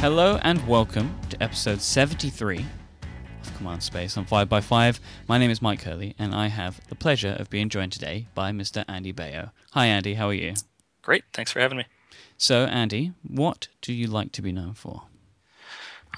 [0.00, 2.64] Hello and welcome to episode 73
[3.42, 5.00] of Command Space on 5x5.
[5.26, 8.52] My name is Mike Hurley and I have the pleasure of being joined today by
[8.52, 8.84] Mr.
[8.86, 9.50] Andy Baio.
[9.72, 10.54] Hi, Andy, how are you?
[11.02, 11.86] Great, thanks for having me.
[12.36, 15.02] So, Andy, what do you like to be known for?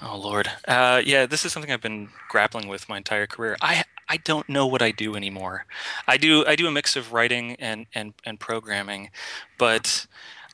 [0.02, 3.56] Oh Lord, uh, yeah, this is something I've been grappling with my entire career.
[3.62, 5.64] I I don't know what I do anymore.
[6.06, 9.08] I do I do a mix of writing and and and programming,
[9.56, 10.06] but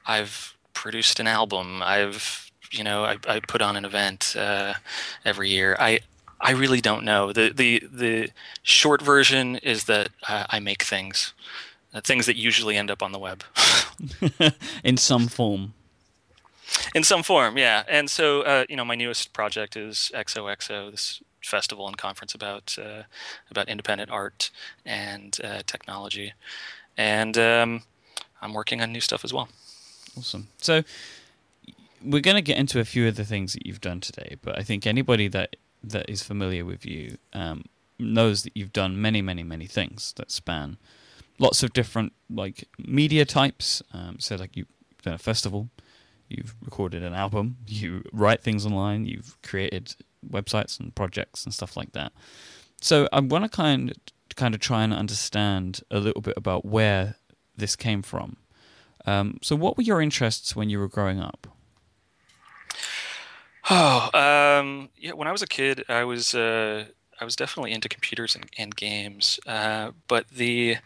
[0.06, 1.82] I've produced an album.
[1.82, 2.45] I've
[2.76, 4.74] you know I, I put on an event uh,
[5.24, 5.76] every year.
[5.78, 6.00] I
[6.40, 7.32] I really don't know.
[7.32, 8.30] the the The
[8.62, 11.32] short version is that uh, I make things,
[11.94, 13.42] uh, things that usually end up on the web,
[14.84, 15.72] in some form.
[16.94, 17.84] In some form yeah.
[17.88, 22.76] And so uh, you know my newest project is xoxo this festival and conference about
[22.78, 23.02] uh,
[23.50, 24.50] about independent art
[24.84, 26.32] and uh, technology.
[26.96, 27.82] And um,
[28.42, 29.48] i'm working on new stuff as well.
[30.18, 30.48] Awesome.
[30.58, 30.82] So
[32.04, 34.58] we're going to get into a few of the things that you've done today but
[34.58, 37.64] i think anybody that that is familiar with you um,
[37.98, 40.76] knows that you've done many many many things that span
[41.38, 44.66] lots of different like media types um, so like you've
[45.02, 45.68] done a festival
[46.28, 49.94] you've recorded an album, you write things online, you've created
[50.28, 52.12] websites and projects and stuff like that.
[52.80, 53.96] So I want to kind of,
[54.36, 57.16] kind of try and understand a little bit about where
[57.56, 58.36] this came from.
[59.06, 61.46] Um, so, what were your interests when you were growing up?
[63.70, 64.10] Oh,
[64.60, 65.12] um, yeah.
[65.12, 66.86] When I was a kid, I was uh,
[67.20, 69.40] I was definitely into computers and, and games.
[69.46, 70.76] Uh, but the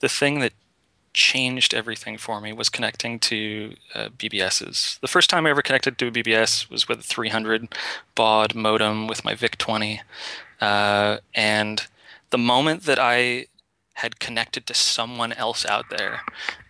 [0.00, 0.52] the thing that
[1.14, 4.98] changed everything for me was connecting to uh, BBSs.
[5.00, 7.74] The first time I ever connected to a BBS was with a 300
[8.14, 10.00] baud modem with my VIC-20,
[10.62, 11.86] uh, and
[12.30, 13.46] the moment that I
[13.94, 16.22] had connected to someone else out there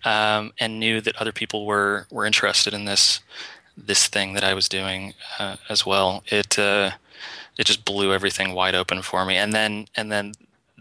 [0.04, 3.20] um, and knew that other people were were interested in this
[3.76, 6.92] this thing that I was doing uh, as well, it uh,
[7.58, 9.36] it just blew everything wide open for me.
[9.36, 10.32] And then and then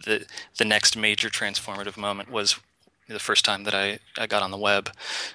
[0.05, 0.25] the
[0.57, 2.59] the next major transformative moment was
[3.07, 4.89] the first time that I, I got on the web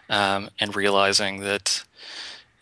[0.09, 1.85] um, and realizing that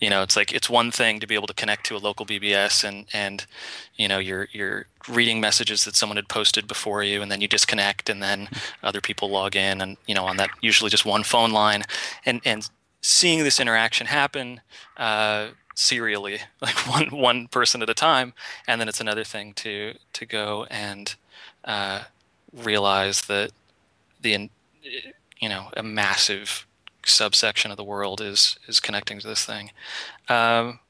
[0.00, 2.26] you know it's like it's one thing to be able to connect to a local
[2.26, 3.46] BBS and and
[3.96, 7.48] you know you're you're reading messages that someone had posted before you and then you
[7.48, 8.48] disconnect and then
[8.82, 11.84] other people log in and you know on that usually just one phone line
[12.26, 12.68] and and
[13.04, 14.62] seeing this interaction happen
[14.96, 18.32] uh, serially like one one person at a time
[18.66, 21.16] and then it's another thing to to go and
[21.64, 22.04] uh,
[22.50, 23.50] realize that
[24.22, 24.48] the
[25.38, 26.66] you know a massive
[27.04, 29.70] subsection of the world is is connecting to this thing.
[30.28, 30.80] Um,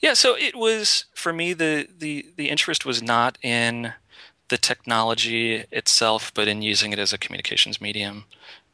[0.00, 3.92] yeah, so it was for me the the the interest was not in
[4.48, 8.24] the technology itself, but in using it as a communications medium.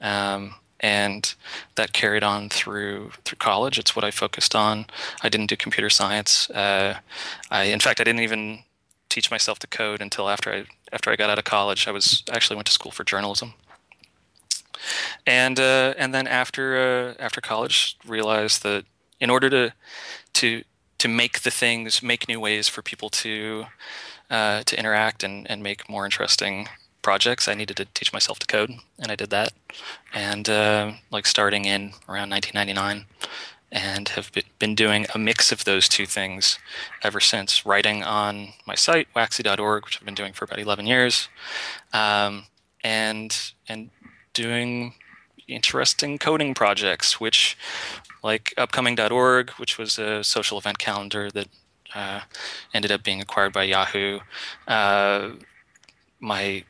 [0.00, 0.54] Um,
[0.84, 1.34] and
[1.76, 3.78] that carried on through through college.
[3.78, 4.86] It's what I focused on.
[5.22, 6.50] I didn't do computer science.
[6.50, 6.98] Uh,
[7.50, 8.60] I, in fact, I didn't even
[9.08, 11.88] teach myself to code until after I after I got out of college.
[11.88, 13.54] I was actually went to school for journalism
[15.26, 18.84] and uh, and then after uh, after college, realized that
[19.20, 19.72] in order to
[20.34, 20.64] to
[20.98, 23.66] to make the things, make new ways for people to
[24.30, 26.68] uh, to interact and, and make more interesting
[27.04, 29.52] projects, I needed to teach myself to code, and I did that.
[30.12, 33.06] And uh, like starting in around 1999,
[33.70, 36.58] and have been doing a mix of those two things
[37.02, 37.66] ever since.
[37.66, 41.28] Writing on my site, waxy.org, which I've been doing for about 11 years,
[41.92, 42.46] um,
[42.82, 43.90] and and
[44.32, 44.94] doing
[45.46, 47.56] interesting coding projects, which,
[48.22, 51.48] like upcoming.org, which was a social event calendar that
[51.94, 52.20] uh,
[52.72, 54.20] ended up being acquired by Yahoo.
[54.66, 55.30] Uh,
[56.20, 56.64] my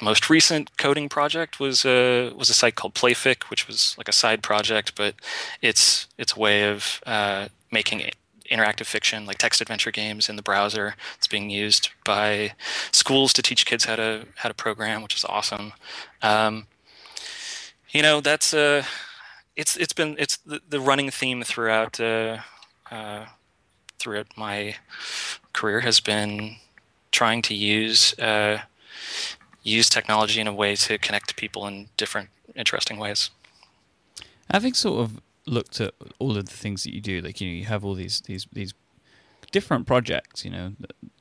[0.00, 4.12] most recent coding project was a was a site called Playfic, which was like a
[4.12, 5.14] side project, but
[5.62, 8.10] it's it's a way of uh, making
[8.50, 10.94] interactive fiction, like text adventure games in the browser.
[11.16, 12.54] It's being used by
[12.90, 15.72] schools to teach kids how to how to program, which is awesome.
[16.22, 16.66] Um,
[17.90, 18.84] you know that's uh
[19.56, 22.38] it's it's been it's the, the running theme throughout uh,
[22.90, 23.26] uh,
[23.98, 24.76] throughout my
[25.52, 26.56] career has been
[27.10, 28.58] trying to use uh,
[29.70, 33.30] use technology in a way to connect to people in different interesting ways.
[34.50, 37.54] Having sort of looked at all of the things that you do, like you know,
[37.54, 38.74] you have all these these these
[39.52, 40.72] different projects, you know,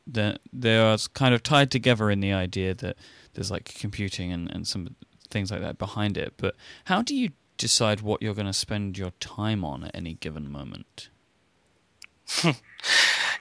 [0.08, 2.98] that they are kind of tied together in the idea that
[3.34, 4.96] there's like computing and, and some
[5.30, 6.34] things like that behind it.
[6.38, 6.56] But
[6.86, 10.52] how do you decide what you're going to spend your time on at any given
[10.52, 11.10] moment?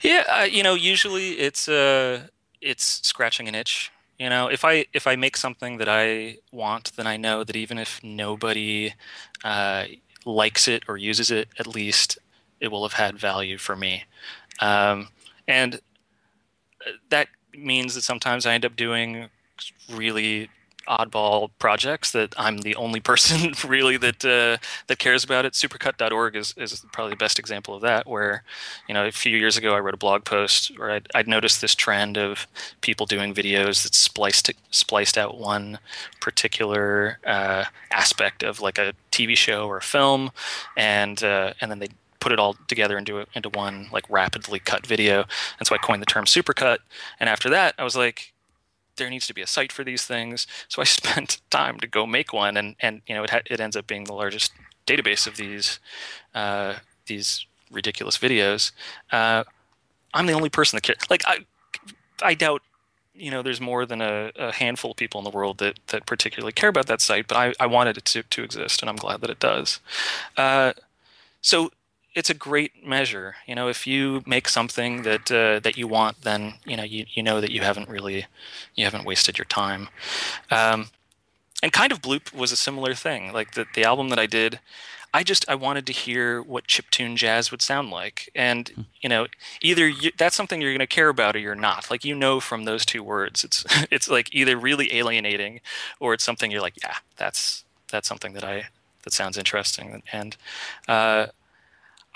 [0.01, 2.27] yeah, uh, you know, usually it's uh,
[2.61, 3.91] it's scratching an itch.
[4.19, 7.55] You know, if I if I make something that I want, then I know that
[7.55, 8.93] even if nobody
[9.45, 9.85] uh,
[10.25, 12.17] likes it or uses it, at least
[12.59, 14.03] it will have had value for me.
[14.59, 15.07] Um,
[15.47, 15.75] and
[16.85, 19.29] uh, that means that sometimes I end up doing
[19.89, 20.49] really
[20.89, 24.57] oddball projects that I'm the only person really that uh,
[24.87, 25.53] that cares about it.
[25.53, 28.07] Supercut.org is, is probably the best example of that.
[28.07, 28.43] Where,
[28.87, 31.61] you know, a few years ago I wrote a blog post where I'd, I'd noticed
[31.61, 32.47] this trend of
[32.81, 35.79] people doing videos that spliced spliced out one
[36.19, 40.31] particular uh, aspect of like a TV show or a film,
[40.75, 41.89] and uh, and then they
[42.19, 45.25] put it all together into into one like rapidly cut video.
[45.57, 46.79] And so I coined the term supercut.
[47.19, 48.33] And after that, I was like,
[48.99, 50.45] there needs to be a site for these things.
[50.67, 53.59] So I spent time to go make one, and and you know it ha- it
[53.59, 54.51] ends up being the largest
[54.85, 55.79] database of these
[56.35, 56.75] uh,
[57.07, 58.71] these ridiculous videos.
[59.11, 59.43] Uh,
[60.13, 60.99] I'm the only person that cares.
[61.09, 61.39] Like I
[62.21, 62.61] I doubt
[63.13, 66.05] you know there's more than a, a, handful of people in the world that that
[66.05, 68.95] particularly care about that site, but I I wanted it to to exist, and I'm
[68.95, 69.79] glad that it does.
[70.37, 70.73] Uh,
[71.41, 71.71] so
[72.15, 73.35] it's a great measure.
[73.47, 77.05] You know, if you make something that uh, that you want, then you know you,
[77.13, 78.25] you know that you haven't really
[78.75, 79.89] you haven't wasted your time.
[80.49, 80.89] Um,
[81.61, 83.31] and kind of bloop was a similar thing.
[83.33, 84.59] Like the the album that I did,
[85.13, 88.81] I just I wanted to hear what chiptune jazz would sound like, and hmm.
[89.01, 89.27] you know
[89.61, 91.91] either you, that's something you're going to care about or you're not.
[91.91, 95.61] Like you know from those two words, it's it's like either really alienating
[95.99, 98.67] or it's something you're like, yeah, that's that's something that I
[99.03, 100.35] that sounds interesting and.
[100.87, 101.27] Uh,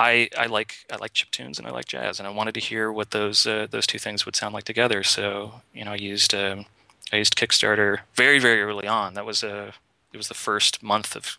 [0.04, 2.60] I, I like I like chip tunes and I like jazz, and I wanted to
[2.60, 5.02] hear what those uh, those two things would sound like together.
[5.02, 6.66] So you know, I used um,
[7.14, 9.14] I used Kickstarter very very early on.
[9.14, 9.72] That was a uh,
[10.12, 11.38] it was the first month of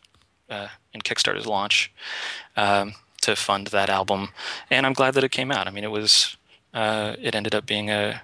[0.48, 1.92] uh, in Kickstarter's launch
[2.56, 4.30] um, to fund that album,
[4.70, 5.68] and I'm glad that it came out.
[5.68, 6.36] I mean, it was
[6.72, 8.22] uh, it ended up being a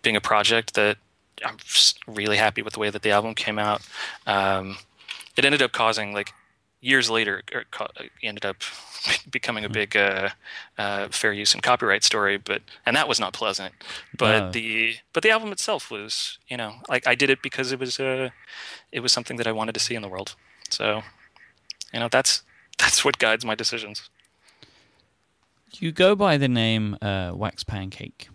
[0.00, 0.96] being a project that
[1.44, 1.58] I'm
[2.06, 3.82] really happy with the way that the album came out.
[4.26, 4.78] Um,
[5.36, 6.32] it ended up causing like
[6.80, 7.66] years later, it
[8.22, 8.56] ended up
[9.30, 9.72] becoming a hmm.
[9.72, 10.30] big uh,
[10.76, 13.74] uh, fair use and copyright story, but and that was not pleasant.
[14.16, 14.50] But uh.
[14.50, 17.98] the but the album itself was, you know, like I did it because it was
[17.98, 18.30] uh,
[18.92, 20.34] it was something that I wanted to see in the world.
[20.70, 21.02] So,
[21.92, 22.42] you know, that's
[22.78, 24.08] that's what guides my decisions.
[25.74, 28.30] You go by the name uh, Wax Pancake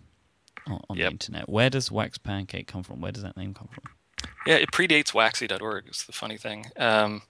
[0.66, 1.08] on, on yep.
[1.08, 1.48] the internet.
[1.48, 3.00] Where does Wax Pancake come from?
[3.00, 3.84] Where does that name come from?
[4.46, 5.84] Yeah, it predates waxy.org.
[5.88, 6.66] It's the funny thing.
[6.76, 7.22] Um,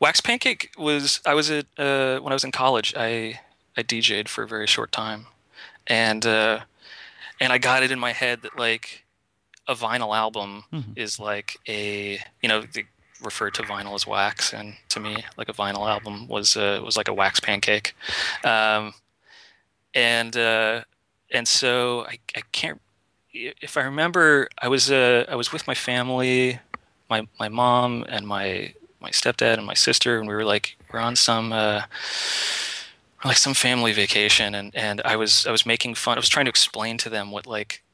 [0.00, 2.94] Wax Pancake was I was at uh, when I was in college.
[2.96, 3.40] I
[3.76, 5.26] I DJ'd for a very short time,
[5.86, 6.60] and uh,
[7.40, 9.04] and I got it in my head that like
[9.68, 10.92] a vinyl album mm-hmm.
[10.96, 12.84] is like a you know they
[13.22, 16.96] refer to vinyl as wax, and to me like a vinyl album was uh, was
[16.96, 17.94] like a wax pancake,
[18.44, 18.92] um,
[19.94, 20.82] and uh,
[21.32, 22.80] and so I I can't
[23.32, 26.58] if I remember I was uh, I was with my family,
[27.10, 28.74] my my mom and my
[29.06, 31.82] my stepdad and my sister, and we were like we're on some uh,
[33.24, 36.18] like some family vacation, and and I was I was making fun.
[36.18, 37.84] I was trying to explain to them what like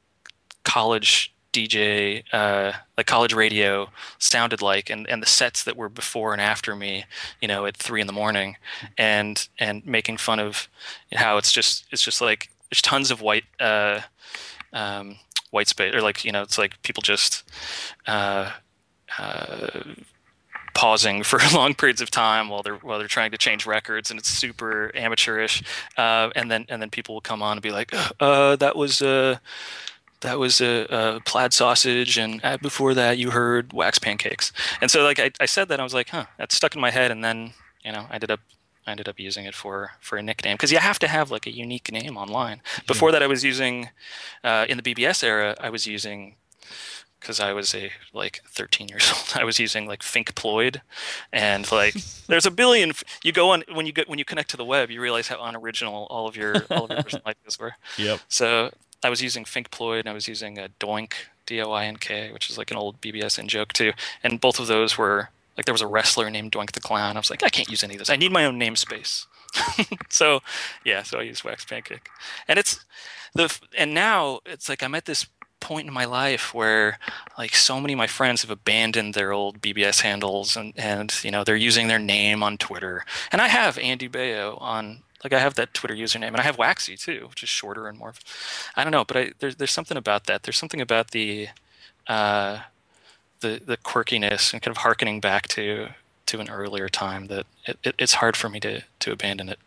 [0.65, 6.33] college DJ, uh, like college radio, sounded like, and, and the sets that were before
[6.33, 7.05] and after me,
[7.43, 8.57] you know, at three in the morning,
[8.97, 10.69] and and making fun of
[11.15, 14.01] how it's just it's just like there's tons of white uh,
[14.73, 15.17] um,
[15.51, 17.43] white space, or like you know, it's like people just
[18.07, 18.51] uh,
[19.19, 19.83] uh,
[20.75, 24.19] pausing for long periods of time while they're while they're trying to change records, and
[24.19, 25.63] it's super amateurish.
[25.97, 29.03] Uh, and then and then people will come on and be like, uh, "That was
[29.03, 29.39] uh,
[30.21, 34.53] that was a, a, plaid sausage," and uh, before that you heard wax pancakes.
[34.81, 36.91] And so like I, I said that I was like, "Huh," that stuck in my
[36.91, 37.53] head, and then
[37.85, 38.41] you know I ended up
[38.87, 41.47] I ended up using it for for a nickname because you have to have like
[41.47, 42.63] a unique name online.
[42.87, 43.91] Before that, I was using
[44.43, 45.55] uh, in the BBS era.
[45.61, 46.37] I was using
[47.23, 49.41] because I was a like 13 years old.
[49.41, 50.81] I was using like Finkploid,
[51.33, 51.95] and like
[52.27, 52.93] there's a billion.
[53.23, 55.43] You go on when you get when you connect to the web, you realize how
[55.43, 57.75] unoriginal all of your all of your personal ideas were.
[57.97, 58.21] Yep.
[58.29, 61.15] So I was using Finkploid, and I was using a Doink
[61.47, 64.41] D O I N K, which is like an old BBS in joke too, and
[64.41, 67.17] both of those were like there was a wrestler named Doink the Clown.
[67.17, 68.11] I was like, I can't use any of this.
[68.11, 69.27] I need my own namespace.
[70.09, 70.41] so
[70.85, 72.09] yeah, so I use Wax Pancake,
[72.49, 72.85] and it's
[73.35, 75.27] the and now it's like I'm at this
[75.63, 76.99] point in my life where
[77.39, 81.31] like so many of my friends have abandoned their old BBS handles and and you
[81.31, 83.05] know they're using their name on Twitter.
[83.31, 86.59] And I have Andy Baio on like I have that Twitter username and I have
[86.59, 88.13] Waxy too, which is shorter and more
[88.77, 90.43] I don't know, but I there's there's something about that.
[90.43, 91.49] There's something about the
[92.09, 92.61] uh
[93.41, 95.89] the the quirkiness and kind of harkening back to
[96.27, 99.61] to an earlier time that it, it, it's hard for me to to abandon it.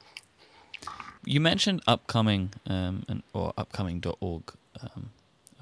[1.24, 4.44] You mentioned upcoming um, or upcoming.org
[4.82, 5.10] um,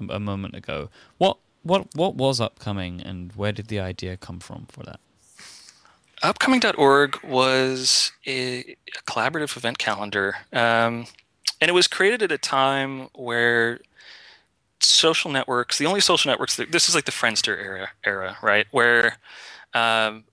[0.08, 0.90] a moment ago.
[1.18, 5.00] What what what was upcoming, and where did the idea come from for that?
[6.22, 11.06] Upcoming.org was a, a collaborative event calendar, um,
[11.60, 13.80] and it was created at a time where
[14.80, 18.66] social networks, the only social networks, that, this is like the Friendster era, era, right?
[18.70, 19.18] Where,
[19.72, 20.24] um,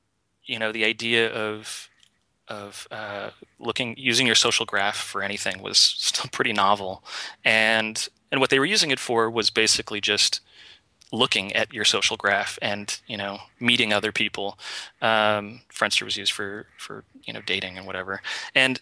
[0.46, 1.90] you know, the idea of
[2.48, 7.04] of uh, looking using your social graph for anything was still pretty novel,
[7.44, 10.42] and and what they were using it for was basically just
[11.12, 14.58] looking at your social graph and you know meeting other people.
[15.02, 18.22] Um, Friendster was used for for you know dating and whatever,
[18.56, 18.82] and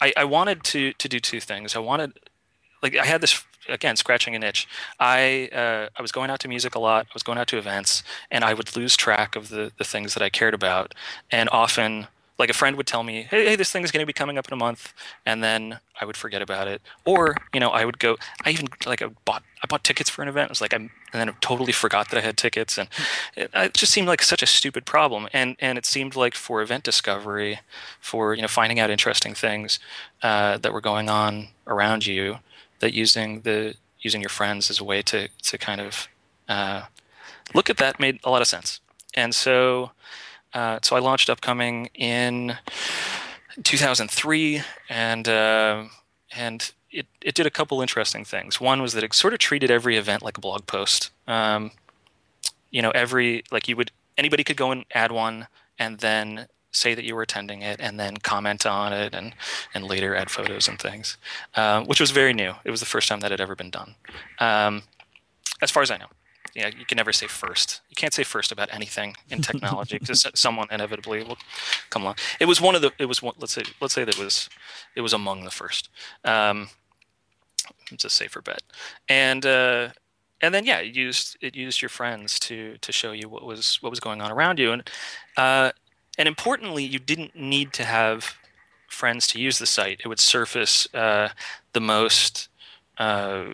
[0.00, 1.74] I, I wanted to to do two things.
[1.74, 2.18] I wanted
[2.82, 4.68] like I had this again scratching an itch.
[5.00, 7.06] I uh, I was going out to music a lot.
[7.06, 10.14] I was going out to events, and I would lose track of the the things
[10.14, 10.94] that I cared about,
[11.30, 12.06] and often
[12.38, 14.38] like a friend would tell me, "Hey, hey this thing is going to be coming
[14.38, 14.94] up in a month,"
[15.26, 16.80] and then I would forget about it.
[17.04, 18.16] Or you know, I would go.
[18.44, 20.50] I even like I bought I bought tickets for an event.
[20.50, 22.88] I was like, I'm, and then I totally forgot that I had tickets, and
[23.36, 25.28] it, it, just seemed like such a stupid problem.
[25.32, 27.60] And and it seemed like for event discovery,
[28.00, 29.80] for you know finding out interesting things
[30.22, 32.38] uh, that were going on around you,
[32.78, 36.08] that using the using your friends as a way to to kind of
[36.48, 36.82] uh,
[37.52, 38.80] look at that made a lot of sense.
[39.14, 39.90] And so
[40.54, 42.56] uh, so I launched Upcoming in
[43.62, 45.84] 2003, and uh,
[46.34, 48.60] and it it did a couple interesting things.
[48.60, 51.10] One was that it sort of treated every event like a blog post.
[51.26, 51.72] Um,
[52.70, 56.94] you know, every like you would anybody could go and add one, and then say
[56.94, 59.34] that you were attending it, and then comment on it, and
[59.74, 61.16] and later add photos and things,
[61.56, 62.54] uh, which was very new.
[62.64, 63.94] It was the first time that had ever been done,
[64.38, 64.82] um,
[65.60, 66.08] as far as I know
[66.58, 67.82] you know, you can never say first.
[67.88, 71.38] You can't say first about anything in technology because someone inevitably will
[71.88, 72.16] come along.
[72.40, 72.90] It was one of the.
[72.98, 73.34] It was one.
[73.38, 73.62] Let's say.
[73.80, 74.50] Let's say that it was.
[74.96, 75.88] It was among the first.
[76.24, 76.70] Um,
[77.92, 78.62] it's a safer bet.
[79.08, 79.90] And uh,
[80.40, 83.80] and then yeah, it used it used your friends to to show you what was
[83.80, 84.90] what was going on around you, and
[85.36, 85.70] uh,
[86.18, 88.34] and importantly, you didn't need to have
[88.88, 90.00] friends to use the site.
[90.04, 91.28] It would surface uh,
[91.72, 92.48] the most
[92.98, 93.44] uh,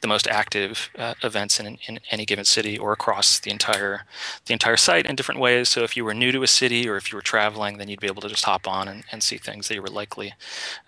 [0.00, 4.04] the most active uh, events in, in any given city or across the entire
[4.46, 5.68] the entire site in different ways.
[5.68, 8.00] So if you were new to a city or if you were traveling, then you'd
[8.00, 10.34] be able to just hop on and, and see things that you were likely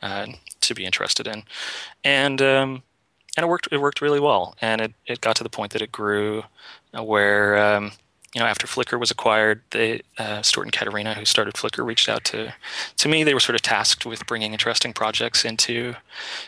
[0.01, 0.27] uh,
[0.61, 1.45] to be interested in,
[2.05, 2.83] and um,
[3.37, 4.55] and it worked it worked really well.
[4.61, 6.45] And it, it got to the point that it grew
[6.97, 7.93] uh, where um,
[8.35, 12.09] you know, after Flickr was acquired, they, uh, Stewart and Caterina, who started Flickr, reached
[12.09, 12.55] out to,
[12.97, 13.25] to me.
[13.25, 15.95] They were sort of tasked with bringing interesting projects into,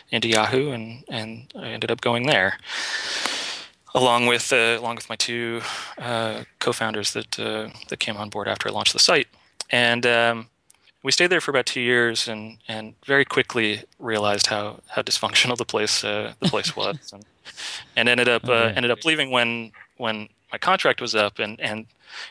[0.09, 2.57] into Yahoo, and and I ended up going there,
[3.93, 5.61] along with uh, along with my two
[5.99, 9.27] uh, co-founders that uh, that came on board after I launched the site,
[9.69, 10.47] and um,
[11.05, 15.55] we stayed there for about two years, and, and very quickly realized how, how dysfunctional
[15.55, 17.23] the place uh, the place was, and,
[17.95, 21.85] and ended up uh, ended up leaving when when my contract was up, and and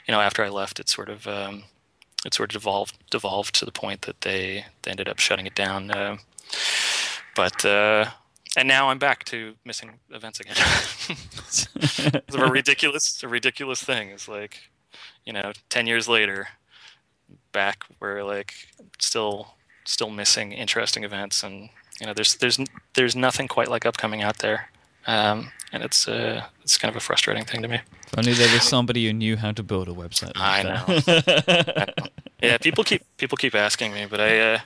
[0.06, 1.64] you know after I left, it sort of um,
[2.24, 5.54] it sort of devolved devolved to the point that they they ended up shutting it
[5.54, 5.90] down.
[5.90, 6.16] Uh,
[7.36, 8.06] but uh,
[8.56, 10.56] and now I'm back to missing events again.
[12.26, 14.08] it's a ridiculous, a ridiculous thing.
[14.08, 14.70] It's like,
[15.26, 16.48] you know, ten years later,
[17.52, 18.54] back where like
[18.98, 19.48] still
[19.84, 21.68] still missing interesting events, and
[22.00, 22.58] you know, there's there's
[22.94, 24.70] there's nothing quite like upcoming out there.
[25.06, 27.80] Um, and it's uh, it's kind of a frustrating thing to me.
[28.06, 30.36] If only there was somebody who knew how to build a website.
[30.36, 30.84] Like I, know.
[30.86, 32.08] I, know.
[32.42, 34.58] Yeah, people keep people keep asking me, but I uh,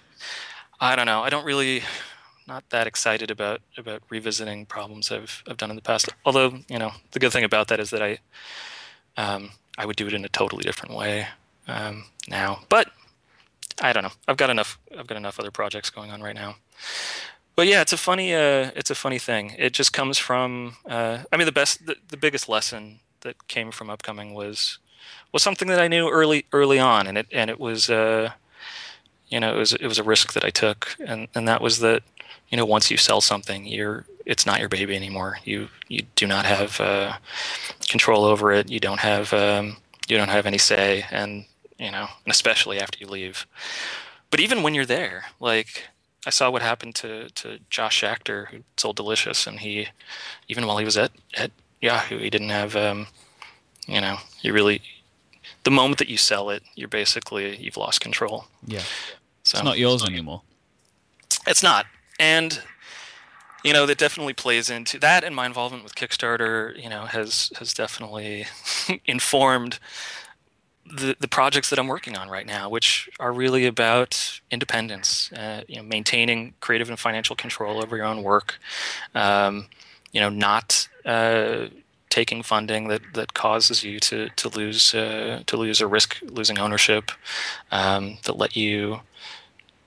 [0.81, 1.23] I don't know.
[1.23, 1.83] I don't really
[2.47, 6.09] not that excited about about revisiting problems I've I've done in the past.
[6.25, 8.19] Although you know the good thing about that is that I
[9.17, 11.29] um, I would do it in a totally different way
[11.69, 12.61] um, now.
[12.69, 12.91] But
[13.81, 14.13] I don't know.
[14.27, 14.79] I've got enough.
[14.99, 16.57] I've got enough other projects going on right now
[17.59, 19.57] but yeah, it's a funny uh, it's a funny thing.
[19.59, 23.73] It just comes from uh, I mean the best the, the biggest lesson that came
[23.73, 24.79] from upcoming was
[25.33, 28.31] was something that I knew early early on, and it and it was uh,
[29.27, 31.81] you know it was it was a risk that I took, and and that was
[31.81, 32.05] that
[32.49, 35.41] you know once you sell something, you're it's not your baby anymore.
[35.43, 37.15] You you do not have uh,
[37.89, 38.71] control over it.
[38.71, 41.45] You don't have um, you don't have any say, and
[41.77, 43.49] you know, and especially after you leave.
[44.31, 45.89] But even when you're there, like
[46.27, 49.89] I saw what happened to, to Josh Schachter, who sold Delicious, and he,
[50.49, 53.07] even while he was at, at Yahoo, he didn't have, um,
[53.87, 54.83] you know, you really,
[55.65, 58.47] the moment that you sell it, you're basically, you've lost control.
[58.67, 58.83] Yeah.
[59.45, 60.43] So, it's not yours anymore.
[61.47, 61.87] It's not.
[62.19, 62.61] And,
[63.65, 67.53] you know, that definitely plays into that, and my involvement with Kickstarter, you know, has,
[67.59, 68.47] has definitely
[69.07, 69.79] informed
[70.91, 75.63] the, the projects that I'm working on right now, which are really about independence, uh,
[75.69, 78.59] you know, maintaining creative and financial control over your own work,
[79.15, 79.67] um,
[80.13, 81.67] you know, not uh,
[82.11, 86.59] taking funding that, that causes you to to lose uh, to lose or risk losing
[86.59, 87.11] ownership,
[87.71, 89.01] um, that let you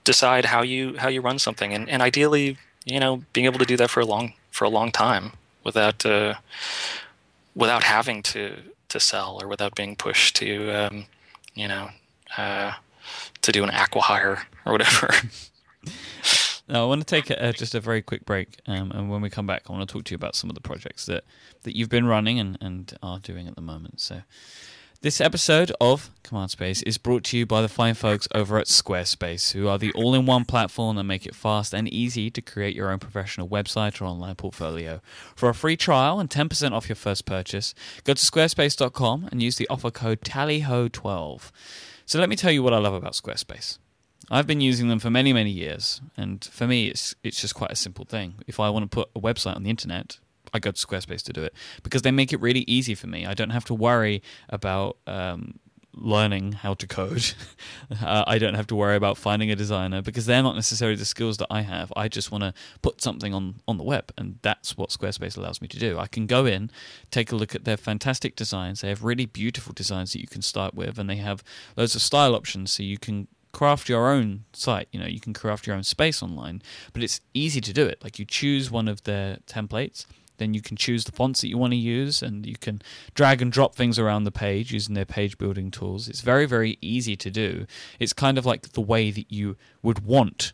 [0.04, 3.64] decide how you how you run something, and, and ideally, you know, being able to
[3.64, 5.32] do that for a long for a long time
[5.64, 6.34] without uh,
[7.54, 8.56] without having to
[8.92, 11.06] to sell or without being pushed to um,
[11.54, 11.90] you know
[12.36, 12.72] uh,
[13.42, 15.10] to do an acquihire or whatever.
[16.68, 19.28] Now, I want to take a, just a very quick break, um, and when we
[19.28, 21.24] come back, I want to talk to you about some of the projects that,
[21.64, 24.00] that you've been running and, and are doing at the moment.
[24.00, 24.22] So,
[25.02, 28.68] this episode of Command Space is brought to you by the fine folks over at
[28.68, 32.40] Squarespace, who are the all in one platform that make it fast and easy to
[32.40, 35.00] create your own professional website or online portfolio.
[35.34, 39.56] For a free trial and 10% off your first purchase, go to squarespace.com and use
[39.56, 41.50] the offer code TALLYHO12.
[42.06, 43.78] So, let me tell you what I love about Squarespace.
[44.30, 47.72] I've been using them for many, many years, and for me, it's it's just quite
[47.72, 48.36] a simple thing.
[48.46, 50.20] If I want to put a website on the internet,
[50.52, 53.26] I go to Squarespace to do it because they make it really easy for me.
[53.26, 55.58] I don't have to worry about um,
[55.94, 57.34] learning how to code.
[58.02, 61.04] uh, I don't have to worry about finding a designer because they're not necessarily the
[61.04, 61.92] skills that I have.
[61.96, 65.60] I just want to put something on, on the web, and that's what Squarespace allows
[65.60, 65.98] me to do.
[65.98, 66.70] I can go in,
[67.10, 68.80] take a look at their fantastic designs.
[68.80, 71.42] They have really beautiful designs that you can start with, and they have
[71.76, 74.88] loads of style options so you can craft your own site.
[74.92, 78.02] You know, you can craft your own space online, but it's easy to do it.
[78.02, 80.06] Like you choose one of their templates,
[80.38, 82.82] then you can choose the fonts that you want to use, and you can
[83.14, 86.08] drag and drop things around the page using their page building tools.
[86.08, 87.66] It's very, very easy to do.
[87.98, 90.52] It's kind of like the way that you would want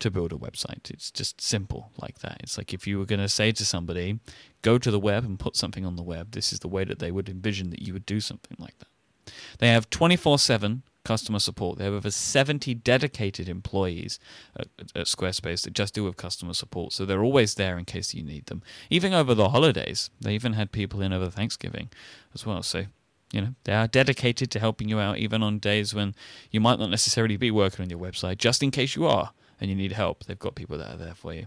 [0.00, 0.90] to build a website.
[0.90, 2.38] It's just simple like that.
[2.40, 4.20] It's like if you were going to say to somebody,
[4.62, 6.98] go to the web and put something on the web, this is the way that
[6.98, 9.32] they would envision that you would do something like that.
[9.58, 11.78] They have 24 7 customer support.
[11.78, 14.20] They have over 70 dedicated employees
[14.54, 16.92] at, at, Squarespace that just deal with customer support.
[16.92, 18.62] So they're always there in case you need them.
[18.90, 21.88] Even over the holidays, they even had people in over Thanksgiving
[22.34, 22.62] as well.
[22.62, 22.84] So,
[23.32, 26.14] you know, they are dedicated to helping you out even on days when
[26.50, 28.36] you might not necessarily be working on your website.
[28.36, 31.14] Just in case you are and you need help, they've got people that are there
[31.14, 31.46] for you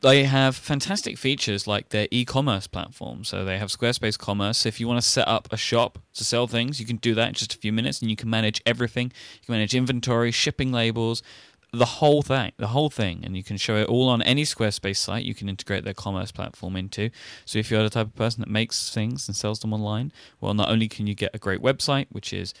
[0.00, 3.24] they have fantastic features like their e-commerce platform.
[3.24, 4.58] So they have Squarespace Commerce.
[4.58, 7.14] So if you want to set up a shop to sell things, you can do
[7.14, 9.12] that in just a few minutes, and you can manage everything.
[9.40, 11.22] You can manage inventory, shipping labels,
[11.70, 14.96] the whole thing, the whole thing, and you can show it all on any Squarespace
[14.96, 15.24] site.
[15.24, 17.10] You can integrate their commerce platform into.
[17.44, 20.54] So if you're the type of person that makes things and sells them online, well,
[20.54, 22.54] not only can you get a great website, which is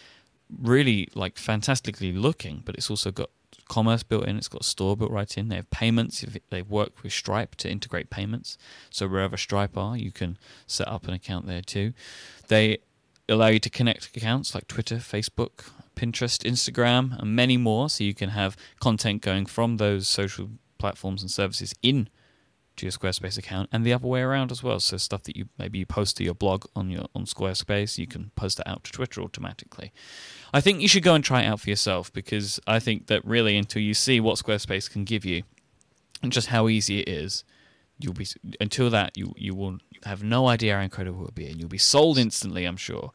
[0.60, 3.30] really like fantastically looking, but it's also got
[3.68, 4.36] commerce built in.
[4.38, 5.48] It's got store built right in.
[5.48, 6.24] They have payments.
[6.50, 8.58] They've worked with Stripe to integrate payments.
[8.90, 11.92] So wherever Stripe are, you can set up an account there too.
[12.48, 12.78] They
[13.28, 17.90] allow you to connect accounts like Twitter, Facebook, Pinterest, Instagram, and many more.
[17.90, 22.08] So you can have content going from those social platforms and services in
[22.78, 24.80] to your Squarespace account, and the other way around as well.
[24.80, 28.06] So stuff that you maybe you post to your blog on your on Squarespace, you
[28.06, 29.92] can post it out to Twitter automatically.
[30.52, 33.24] I think you should go and try it out for yourself because I think that
[33.24, 35.42] really until you see what Squarespace can give you
[36.22, 37.44] and just how easy it is,
[37.98, 38.26] you'll be
[38.60, 41.68] until that you you will have no idea how incredible it will be, and you'll
[41.68, 42.64] be sold instantly.
[42.64, 43.12] I'm sure.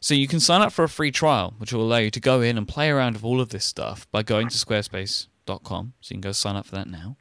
[0.00, 2.40] So you can sign up for a free trial, which will allow you to go
[2.40, 5.94] in and play around with all of this stuff by going to squarespace.com.
[6.00, 7.16] So you can go sign up for that now.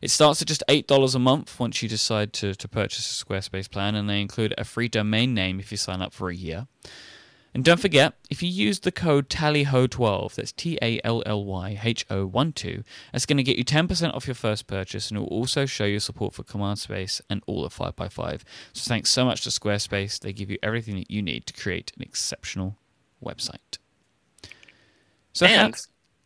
[0.00, 3.70] It starts at just $8 a month once you decide to, to purchase a Squarespace
[3.70, 6.66] plan, and they include a free domain name if you sign up for a year.
[7.52, 11.80] And don't forget, if you use the code TALLYHO12, that's T A L L Y
[11.82, 15.18] H O 1 2, that's going to get you 10% off your first purchase and
[15.18, 18.42] it will also show your support for Command Space and all of 5x5.
[18.72, 20.20] So thanks so much to Squarespace.
[20.20, 22.76] They give you everything that you need to create an exceptional
[23.22, 23.78] website.
[25.32, 25.74] So and,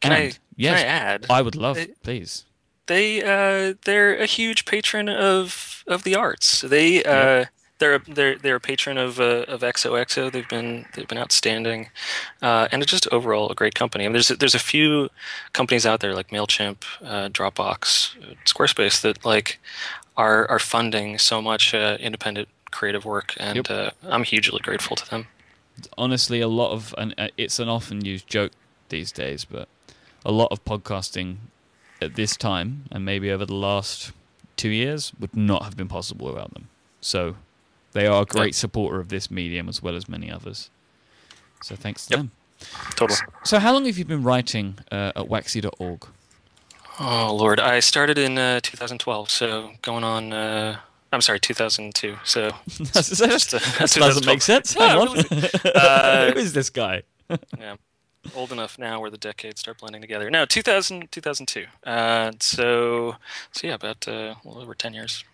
[0.01, 1.27] can, and, I, yes, can I add?
[1.31, 2.45] I would love, it, please
[2.87, 6.63] they uh, they're a huge patron of of the arts.
[6.63, 7.47] They uh,
[7.79, 10.31] they're they're they're a patron of uh, of XOXO.
[10.31, 11.91] They've been they've been outstanding,
[12.43, 14.05] uh, and it's just overall a great company.
[14.05, 15.09] I mean, there's there's a few
[15.53, 18.11] companies out there like Mailchimp, uh, Dropbox,
[18.45, 19.61] Squarespace that like
[20.17, 23.71] are are funding so much uh, independent creative work, and yep.
[23.71, 25.27] Uh, I'm hugely grateful to them.
[25.99, 28.53] Honestly, a lot of and uh, it's an often used joke
[28.89, 29.69] these days, but
[30.25, 31.37] a lot of podcasting
[32.05, 34.13] at this time and maybe over the last
[34.57, 36.69] two years would not have been possible without them.
[37.01, 37.37] So
[37.93, 40.71] they are a great supporter of this medium as well as many others.
[41.63, 42.19] So thanks to yep.
[42.19, 42.31] them.
[42.97, 43.19] Totally.
[43.45, 46.07] So how long have you been writing uh, at waxy.org?
[47.01, 50.33] Oh Lord, I started in uh, 2012, so going on.
[50.33, 50.79] Uh,
[51.13, 52.17] I'm sorry, 2002.
[52.25, 54.75] So that doesn't make sense.
[54.75, 55.17] Hang on.
[55.75, 57.03] Uh, Who is this guy?
[57.59, 57.77] yeah
[58.35, 60.31] old enough now where the decades start blending together.
[60.31, 61.67] No, 2000, 2002.
[61.89, 63.17] Uh, so,
[63.53, 65.25] so yeah, about uh, well over 10 years.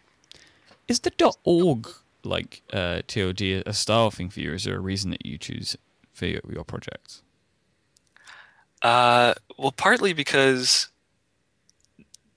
[0.89, 1.13] is the
[1.45, 1.89] .org
[2.25, 4.53] like uh, TOD a style thing for you?
[4.53, 5.77] Is there a reason that you choose
[6.13, 7.23] for your, your projects?
[8.83, 10.89] Uh, well, partly because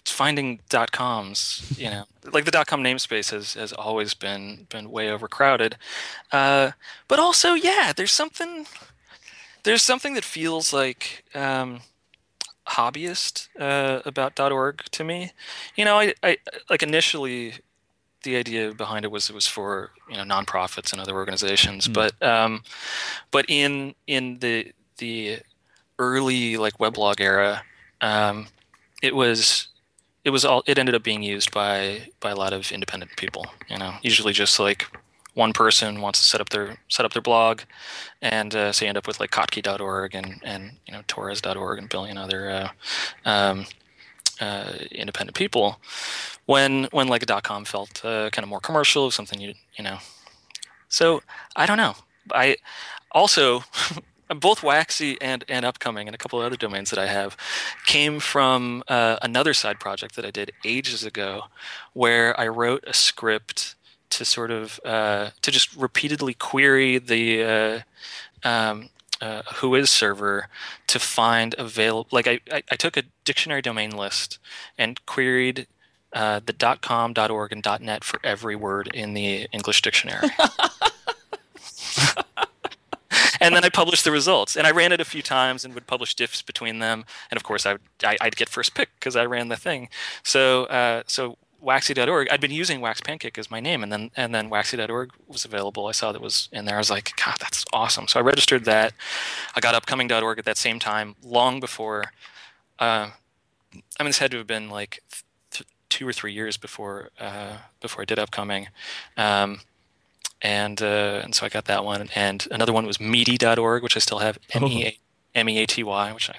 [0.06, 4.92] finding dot coms, you know, like the dot com namespace has, has always been been
[4.92, 5.78] way overcrowded.
[6.32, 6.72] Uh,
[7.08, 8.68] but also, yeah, there's something
[9.64, 11.82] there's something that feels like um,
[12.68, 15.32] hobbyist uh, about .org to me.
[15.76, 16.38] You know, I, I
[16.70, 17.56] like initially
[18.24, 21.94] the idea behind it was it was for you know nonprofits and other organizations, mm.
[21.94, 22.64] but um,
[23.32, 25.40] but in in the the
[26.00, 27.64] early like weblog era,
[28.02, 28.48] um,
[29.02, 29.68] it was
[30.24, 33.46] it was all it ended up being used by by a lot of independent people.
[33.70, 34.88] You know, usually just like
[35.34, 37.62] one person wants to set up their set up their blog,
[38.22, 41.86] and uh, so you end up with like Kottke.org and and you know Torres.org and
[41.86, 42.70] a billion other uh,
[43.26, 43.66] um,
[44.40, 45.80] uh, independent people.
[46.46, 49.98] When when like a com felt uh, kind of more commercial, something you you know.
[50.90, 51.22] So
[51.56, 51.96] I don't know.
[52.32, 52.58] I
[53.12, 53.64] also
[54.30, 57.36] both Waxy and and upcoming and a couple of other domains that I have
[57.86, 61.44] came from uh, another side project that I did ages ago,
[61.94, 63.76] where I wrote a script
[64.18, 68.90] to sort of uh, to just repeatedly query the uh, um,
[69.22, 70.48] uh, Whois server
[70.88, 72.10] to find available.
[72.12, 74.38] Like I, I, I, took a dictionary domain list
[74.78, 75.68] and queried
[76.12, 80.28] uh, the .com, .org, and .net for every word in the English dictionary.
[83.40, 84.56] and then I published the results.
[84.56, 87.06] And I ran it a few times and would publish diffs between them.
[87.32, 89.90] And of course, I would, I, would get first pick because I ran the thing.
[90.24, 92.28] So uh, so waxy.org.
[92.30, 95.88] I'd been using Wax Pancake as my name, and then and then waxy.org was available.
[95.88, 96.76] I saw that was in there.
[96.76, 98.08] I was like, God, that's awesome.
[98.08, 98.94] So I registered that.
[99.56, 102.12] I got upcoming.org at that same time, long before.
[102.80, 103.10] Uh,
[104.00, 105.02] I mean, this had to have been like
[105.52, 108.68] th- two or three years before uh, before I did upcoming.
[109.18, 109.62] Um,
[110.42, 114.00] and uh, and so I got that one, and another one was meaty.org, which I
[114.00, 114.38] still have
[115.34, 116.36] M E A T Y, which I,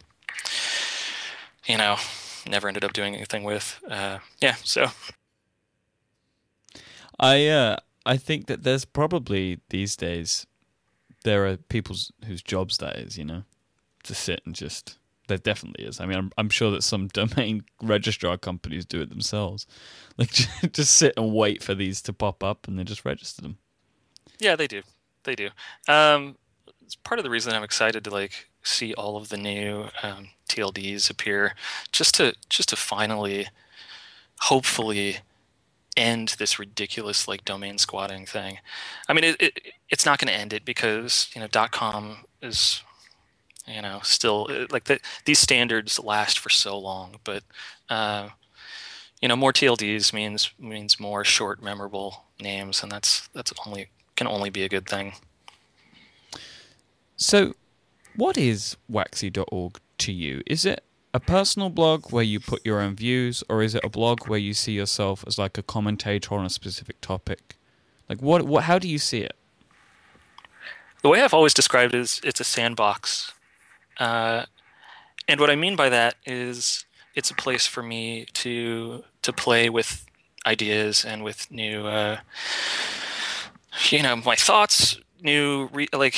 [1.67, 1.97] you know,
[2.47, 3.81] never ended up doing anything with.
[3.89, 4.89] Uh, yeah, so
[7.19, 7.77] I uh,
[8.07, 10.47] I think that there's probably these days
[11.25, 13.45] there are people whose jobs that is, you know,
[14.05, 14.99] to sit and just.
[15.27, 16.01] There definitely is.
[16.01, 19.67] I mean, I'm, I'm sure that some domain registrar companies do it themselves.
[20.19, 20.31] Like,
[20.73, 23.57] just sit and wait for these to pop up and then just register them.
[24.39, 24.83] Yeah, they do.
[25.23, 25.49] They do.
[25.89, 26.37] Um,
[26.85, 30.29] it's part of the reason I'm excited to like see all of the new um,
[30.49, 31.55] TLDs appear,
[31.93, 33.49] just to just to finally,
[34.41, 35.19] hopefully,
[35.97, 38.59] end this ridiculous like domain squatting thing.
[39.09, 42.83] I mean, it, it it's not going to end it because you know .com is
[43.67, 47.43] you know still like the, these standards last for so long, but
[47.89, 48.29] uh,
[49.21, 54.27] you know more TLDs means means more short, memorable names, and that's that's only can
[54.27, 55.15] only be a good thing.
[57.17, 57.55] So,
[58.17, 60.43] what is waxy.org to you?
[60.47, 63.89] Is it a personal blog where you put your own views, or is it a
[63.89, 67.57] blog where you see yourself as like a commentator on a specific topic?
[68.09, 69.37] Like, what, what how do you see it?
[71.03, 73.33] The way I've always described it is it's a sandbox.
[73.99, 74.47] Uh,
[75.29, 79.71] and what I mean by that is it's a place for me to to play
[79.71, 80.05] with
[80.47, 82.19] ideas and with new uh,
[83.91, 86.17] you know my thoughts new re- like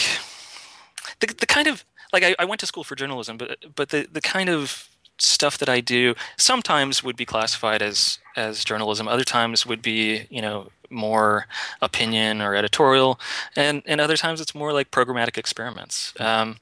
[1.20, 4.06] the, the kind of like I, I went to school for journalism but but the,
[4.10, 9.24] the kind of stuff that I do sometimes would be classified as as journalism other
[9.24, 11.46] times would be you know more
[11.82, 13.18] opinion or editorial
[13.56, 16.56] and and other times it's more like programmatic experiments um,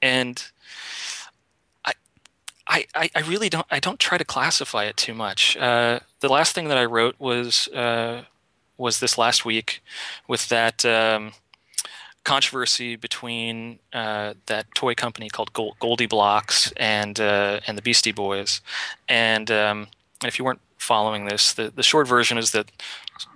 [0.00, 0.50] and
[2.70, 5.56] I, I, I really don't I don't try to classify it too much.
[5.56, 8.22] Uh, the last thing that I wrote was uh,
[8.78, 9.82] was this last week
[10.28, 11.32] with that um,
[12.24, 18.60] controversy between uh, that toy company called Gold- Blocks and uh, and the Beastie Boys.
[19.08, 19.88] And, um,
[20.24, 22.70] if you weren't following this, the, the short version is that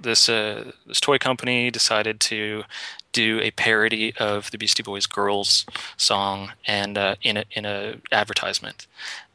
[0.01, 2.64] this uh, this toy company decided to
[3.12, 5.66] do a parody of the Beastie Boys "Girls"
[5.97, 8.87] song and uh, in a in a advertisement,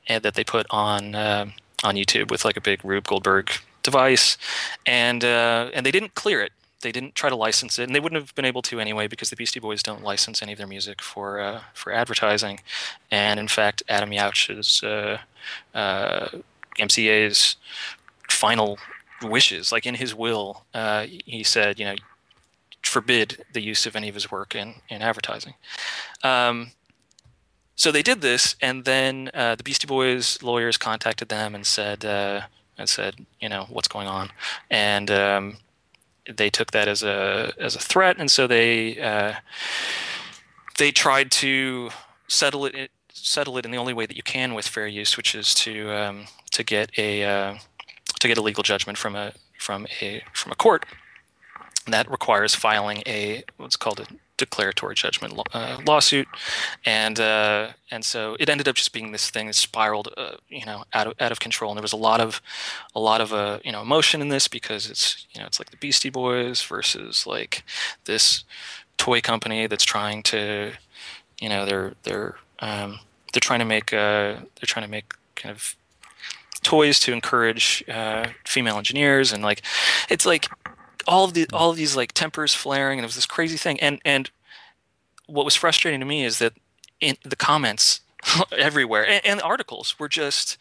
[0.08, 1.46] and that they put on uh,
[1.84, 3.52] on YouTube with like a big Rube Goldberg
[3.84, 4.38] device,
[4.86, 6.52] and uh, and they didn't clear it.
[6.82, 9.30] They didn't try to license it, and they wouldn't have been able to anyway because
[9.30, 12.62] the Beastie Boys don't license any of their music for uh, for advertising.
[13.12, 15.20] And in fact, Adam Yauch's uh,
[15.74, 16.30] uh
[16.80, 17.58] MCA's
[18.30, 18.78] final
[19.22, 21.96] wishes, like in his will, uh, he said, you know,
[22.82, 25.56] forbid the use of any of his work in in advertising.
[26.24, 26.72] Um,
[27.76, 32.04] so they did this, and then uh, the Beastie Boys lawyers contacted them and said,
[32.04, 32.42] uh,
[32.78, 34.32] and said, you know, what's going on,
[34.70, 35.58] and um,
[36.38, 39.34] they took that as a as a threat, and so they uh,
[40.78, 41.90] they tried to
[42.28, 45.36] settle it settle it in the only way that you can with fair use, which
[45.36, 47.56] is to um, to get a uh,
[48.20, 50.86] to get a legal judgment from a from a from a court.
[51.86, 54.06] And that requires filing a what's called a
[54.40, 56.28] declaratory judgment uh, lawsuit,
[56.86, 60.66] and uh, and so it ended up just being this thing that spiraled, uh, you
[60.66, 61.72] know, out of out of control.
[61.72, 62.42] And there was a lot of
[62.96, 65.70] a lot of uh, you know emotion in this because it's you know it's like
[65.70, 67.64] the Beastie Boys versus like
[68.06, 68.44] this
[68.98, 70.74] toy company that's trying to,
[71.40, 73.00] you know, they're they're um,
[73.34, 75.76] they're trying to make uh, they're trying to make kind of
[76.62, 79.62] toys to encourage uh, female engineers and like
[80.10, 80.50] it's like
[81.08, 83.80] all of the all of these like tempers flaring and it was this crazy thing.
[83.80, 84.30] And and
[85.28, 86.54] what was frustrating to me is that
[87.00, 88.02] in the comments
[88.58, 90.58] everywhere and, and the articles were just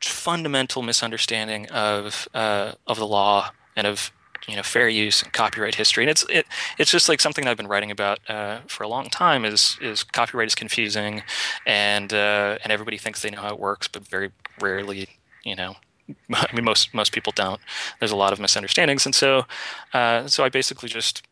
[0.00, 4.12] fundamental misunderstanding of uh, of the law and of
[4.48, 6.04] you know fair use and copyright history.
[6.04, 6.46] And it's it,
[6.78, 10.02] it's just like something I've been writing about uh, for a long time is is
[10.02, 11.22] copyright is confusing
[11.66, 14.30] and uh, and everybody thinks they know how it works but very
[14.60, 15.08] rarely
[15.44, 15.76] you know
[16.34, 17.60] I mean most most people don't.
[17.98, 19.06] There's a lot of misunderstandings.
[19.06, 19.46] And so
[19.92, 21.22] uh, so I basically just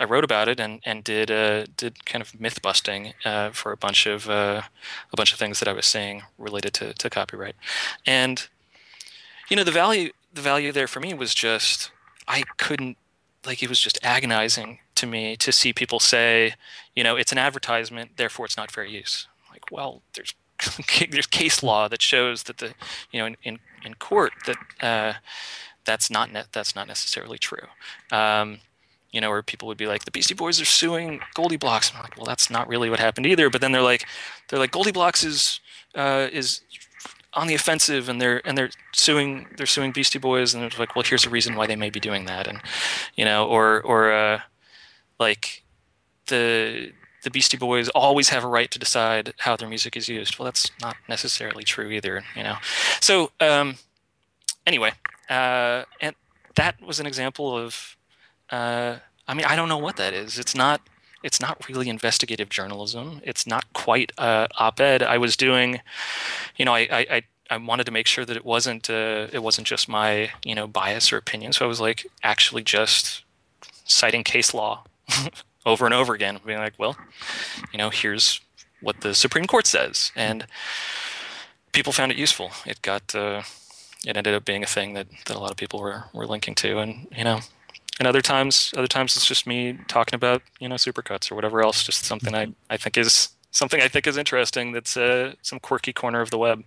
[0.00, 3.72] I wrote about it and and did uh, did kind of myth busting uh, for
[3.72, 4.62] a bunch of uh,
[5.12, 7.56] a bunch of things that I was saying related to, to copyright.
[8.06, 8.48] And
[9.48, 11.90] you know the value the value there for me was just
[12.26, 12.96] I couldn't
[13.46, 16.54] like it was just agonizing to me to see people say,
[16.94, 19.26] you know, it's an advertisement, therefore it's not fair use.
[19.50, 20.34] Like, well, there's
[21.10, 22.74] there's case law that shows that the
[23.10, 25.18] you know in in, in court that uh,
[25.84, 27.66] that's not ne- that's not necessarily true.
[28.12, 28.60] Um,
[29.12, 31.94] you know, where people would be like, the Beastie Boys are suing Goldie GoldieBlox.
[31.94, 33.48] I'm like, well, that's not really what happened either.
[33.48, 34.06] But then they're like,
[34.48, 35.60] they're like, GoldieBlox is
[35.94, 36.62] uh, is
[37.34, 40.96] on the offensive and they're and they're suing they're suing Beastie Boys and they're like,
[40.96, 42.60] well, here's a reason why they may be doing that, and
[43.14, 44.40] you know, or or uh,
[45.20, 45.62] like
[46.26, 46.92] the
[47.24, 50.38] the Beastie Boys always have a right to decide how their music is used.
[50.38, 52.56] Well, that's not necessarily true either, you know.
[53.00, 53.76] So um,
[54.66, 54.92] anyway,
[55.28, 56.14] uh, and
[56.54, 57.96] that was an example of.
[58.50, 60.38] Uh, I mean, I don't know what that is.
[60.38, 60.82] It's not
[61.24, 63.20] it's not really investigative journalism.
[63.24, 65.02] It's not quite uh, op-ed.
[65.02, 65.80] I was doing,
[66.56, 69.66] you know, I, I, I wanted to make sure that it wasn't uh, it wasn't
[69.66, 71.52] just my you know bias or opinion.
[71.52, 73.24] So I was like actually just
[73.84, 74.84] citing case law
[75.66, 76.96] over and over again, being like, well,
[77.72, 78.40] you know, here's
[78.80, 80.46] what the Supreme Court says, and
[81.72, 82.50] people found it useful.
[82.66, 83.42] It got uh,
[84.06, 86.54] it ended up being a thing that, that a lot of people were, were linking
[86.56, 87.40] to, and you know,
[87.98, 91.62] and other times other times it's just me talking about you know supercuts or whatever
[91.62, 95.60] else just something i, I think is something i think is interesting that's uh, some
[95.60, 96.64] quirky corner of the web.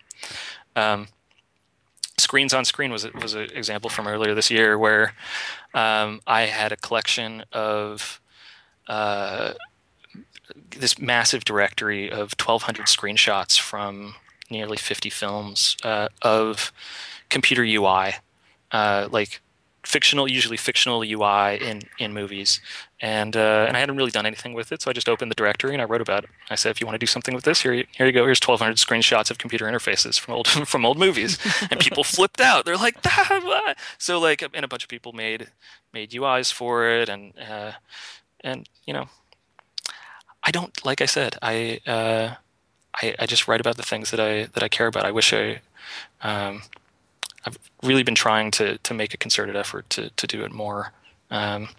[0.76, 1.08] Um,
[2.18, 5.14] screens on screen was was an example from earlier this year where
[5.74, 8.22] um, i had a collection of
[8.88, 9.54] uh,
[10.78, 14.16] this massive directory of 1200 screenshots from
[14.50, 16.72] nearly 50 films uh, of
[17.30, 18.14] computer ui
[18.72, 19.42] uh, like
[19.88, 22.60] fictional, usually fictional UI in in movies,
[23.00, 25.36] and uh, and I hadn't really done anything with it, so I just opened the
[25.36, 26.30] directory and I wrote about it.
[26.50, 28.26] I said, if you want to do something with this, here you, here you go.
[28.26, 31.40] Here's 1,200 screenshots of computer interfaces from old from old movies,
[31.72, 32.66] and people flipped out.
[32.66, 35.48] They're like, ah, so like, and a bunch of people made
[35.94, 37.72] made UIs for it, and uh,
[38.48, 39.08] and you know,
[40.44, 41.80] I don't like I said, I.
[41.86, 42.36] Uh,
[43.00, 45.06] I, I just write about the things that I that I care about.
[45.06, 45.62] I wish I
[46.22, 46.64] um,
[47.46, 50.94] I've really been trying to to make a concerted effort to to do it more,
[51.30, 51.70] um,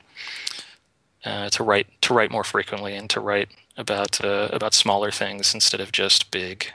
[1.25, 5.55] uh, to write to write more frequently and to write about uh, about smaller things
[5.55, 6.73] instead of just big,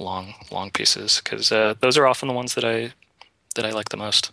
[0.00, 2.92] long long pieces because uh, those are often the ones that I
[3.54, 4.32] that I like the most.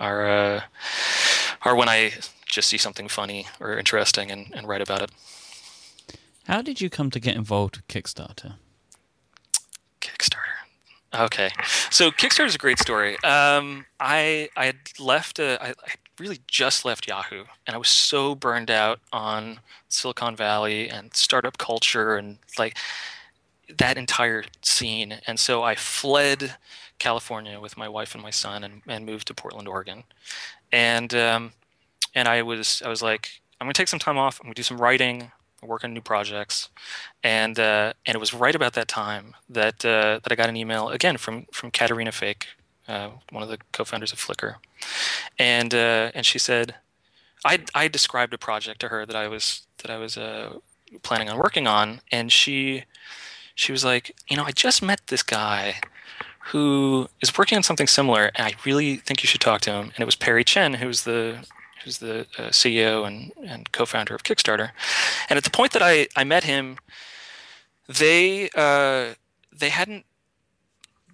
[0.00, 0.60] Are uh,
[1.62, 2.12] are when I
[2.46, 5.10] just see something funny or interesting and, and write about it.
[6.46, 8.54] How did you come to get involved with Kickstarter?
[10.00, 10.38] Kickstarter.
[11.14, 11.50] Okay,
[11.90, 13.14] so Kickstarter is a great story.
[13.22, 15.38] Um, I I had left.
[15.38, 20.36] A, I, I really just left Yahoo, and I was so burned out on Silicon
[20.36, 22.76] Valley and startup culture and like
[23.78, 25.20] that entire scene.
[25.26, 26.56] And so I fled
[26.98, 30.04] California with my wife and my son, and, and moved to Portland, Oregon.
[30.72, 31.52] And um,
[32.14, 34.40] and I was I was like, I'm gonna take some time off.
[34.40, 35.32] I'm gonna do some writing.
[35.62, 36.68] Work on new projects,
[37.22, 40.58] and uh, and it was right about that time that uh, that I got an
[40.58, 42.48] email again from from Caterina Fake,
[42.86, 44.56] uh, one of the co-founders of Flickr,
[45.38, 46.74] and uh, and she said,
[47.46, 50.58] I I described a project to her that I was that I was uh,
[51.02, 52.84] planning on working on, and she
[53.54, 55.76] she was like, you know, I just met this guy
[56.46, 59.84] who is working on something similar, and I really think you should talk to him.
[59.84, 61.46] And it was Perry Chen, who was the
[61.82, 64.70] who's the uh, CEO and, and co-founder of Kickstarter.
[65.28, 66.78] And at the point that I, I met him,
[67.88, 69.14] they uh,
[69.52, 70.04] they hadn't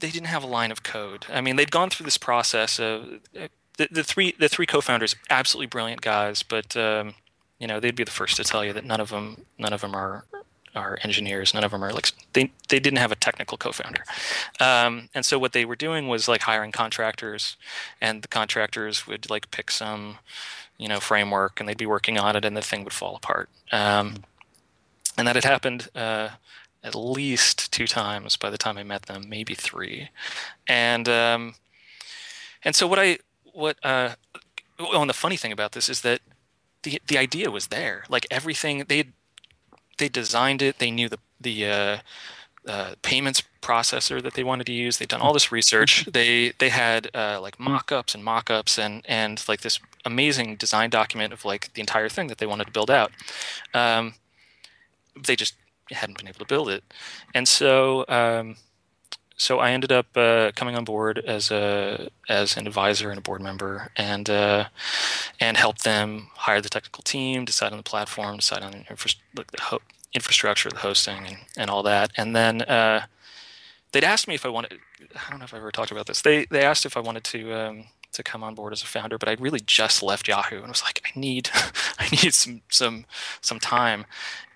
[0.00, 1.26] they didn't have a line of code.
[1.28, 5.14] I mean, they'd gone through this process of uh, the, the three the three co-founders,
[5.28, 7.14] absolutely brilliant guys, but um,
[7.58, 9.80] you know they'd be the first to tell you that none of them none of
[9.80, 10.24] them are
[10.74, 11.52] are engineers.
[11.54, 14.04] None of them are like they they didn't have a technical co-founder,
[14.61, 17.56] um, and so what they were doing was like hiring contractors,
[18.00, 20.18] and the contractors would like pick some,
[20.78, 23.48] you know, framework, and they'd be working on it, and the thing would fall apart.
[23.72, 24.24] Um,
[25.18, 26.30] and that had happened uh,
[26.83, 30.11] at least two times by the time I met them, maybe three,
[30.66, 31.54] and um,
[32.64, 33.18] and so what I
[33.52, 34.14] what uh,
[34.78, 36.20] oh, and the funny thing about this is that
[36.83, 39.04] the the idea was there, like everything they
[40.00, 40.78] they designed it.
[40.78, 41.98] They knew the the uh,
[42.66, 44.98] uh, payments processor that they wanted to use.
[44.98, 46.04] They'd done all this research.
[46.12, 51.32] they they had uh, like mock-ups and mock-ups and and like this amazing design document
[51.32, 53.12] of like the entire thing that they wanted to build out.
[53.72, 54.14] Um,
[55.22, 55.54] they just
[55.90, 56.82] hadn't been able to build it,
[57.34, 58.56] and so um,
[59.40, 63.22] so I ended up uh, coming on board as a as an advisor and a
[63.22, 64.66] board member, and uh,
[65.40, 69.44] and helped them hire the technical team, decide on the platform, decide on infra- the
[69.62, 69.81] ho-
[70.12, 72.11] infrastructure, the hosting, and, and all that.
[72.18, 73.07] And then uh,
[73.92, 74.79] they'd asked me if I wanted.
[75.16, 76.20] I don't know if I ever talked about this.
[76.20, 79.18] They they asked if I wanted to um, to come on board as a founder,
[79.18, 81.50] but I'd really just left Yahoo and was like, I need,
[81.98, 83.06] I need some some
[83.40, 84.06] some time,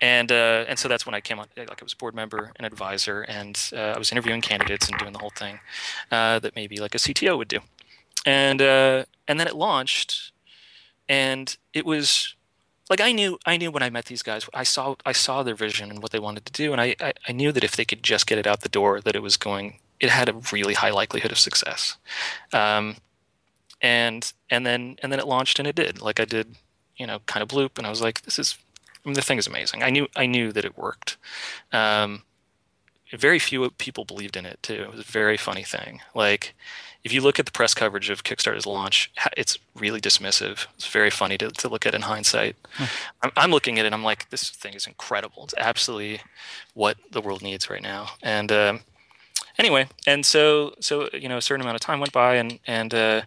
[0.01, 1.47] and uh, and so that's when I came on.
[1.57, 5.13] Like I was board member and advisor, and uh, I was interviewing candidates and doing
[5.13, 5.59] the whole thing
[6.11, 7.59] uh, that maybe like a CTO would do,
[8.25, 10.31] and uh, and then it launched,
[11.07, 12.35] and it was
[12.89, 15.55] like I knew I knew when I met these guys, I saw I saw their
[15.55, 17.85] vision and what they wanted to do, and I, I, I knew that if they
[17.85, 20.73] could just get it out the door, that it was going it had a really
[20.73, 21.97] high likelihood of success.
[22.53, 22.97] Um,
[23.81, 26.01] and and then and then it launched and it did.
[26.01, 26.55] Like i did
[26.97, 28.57] you know kind of bloop and i was like this is
[29.03, 29.83] I mean, the thing is amazing.
[29.83, 31.17] I knew i knew that it worked.
[31.71, 32.23] Um,
[33.13, 34.73] very few people believed in it too.
[34.73, 36.01] It was a very funny thing.
[36.13, 36.55] Like
[37.03, 40.65] if you look at the press coverage of kickstarter's launch it's really dismissive.
[40.75, 42.55] It's very funny to, to look at in hindsight.
[42.73, 42.85] Hmm.
[43.21, 45.43] I'm, I'm looking at it and i'm like this thing is incredible.
[45.43, 46.21] It's absolutely
[46.73, 48.09] what the world needs right now.
[48.23, 48.79] And um,
[49.57, 52.93] anyway, and so so you know a certain amount of time went by, and and
[52.93, 53.21] uh,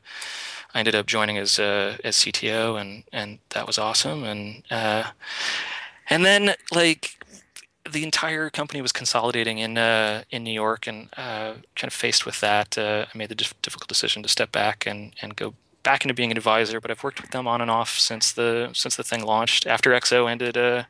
[0.74, 5.04] I ended up joining as uh, as CTO, and and that was awesome, and uh,
[6.10, 7.18] and then like
[7.90, 12.26] the entire company was consolidating in uh, in New York, and uh, kind of faced
[12.26, 15.54] with that, uh, I made the difficult decision to step back and and go
[15.88, 18.68] back into being an advisor, but I've worked with them on and off since the
[18.74, 19.66] since the thing launched.
[19.66, 20.82] After XO ended uh,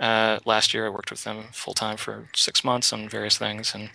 [0.00, 3.74] uh, last year, I worked with them full time for six months on various things,
[3.74, 3.90] and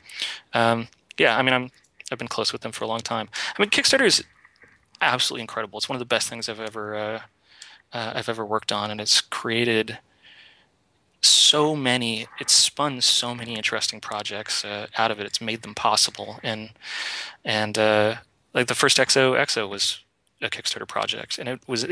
[0.53, 1.71] um, yeah, I mean, I'm
[2.12, 3.27] I've been close with them for a long time.
[3.58, 4.23] I mean, Kickstarter is
[5.01, 5.79] absolutely incredible.
[5.79, 7.21] It's one of the best things I've ever uh,
[7.91, 9.97] uh I've ever worked on, and it's created
[11.21, 15.73] so many it's spun so many interesting projects uh, out of it it's made them
[15.73, 16.69] possible and
[17.43, 18.17] and uh,
[18.53, 20.04] like the first xo xo was
[20.41, 21.85] a Kickstarter project, and it was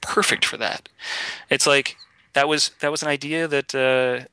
[0.00, 0.88] perfect for that.
[1.50, 1.96] It's like
[2.32, 4.26] that was that was an idea that uh,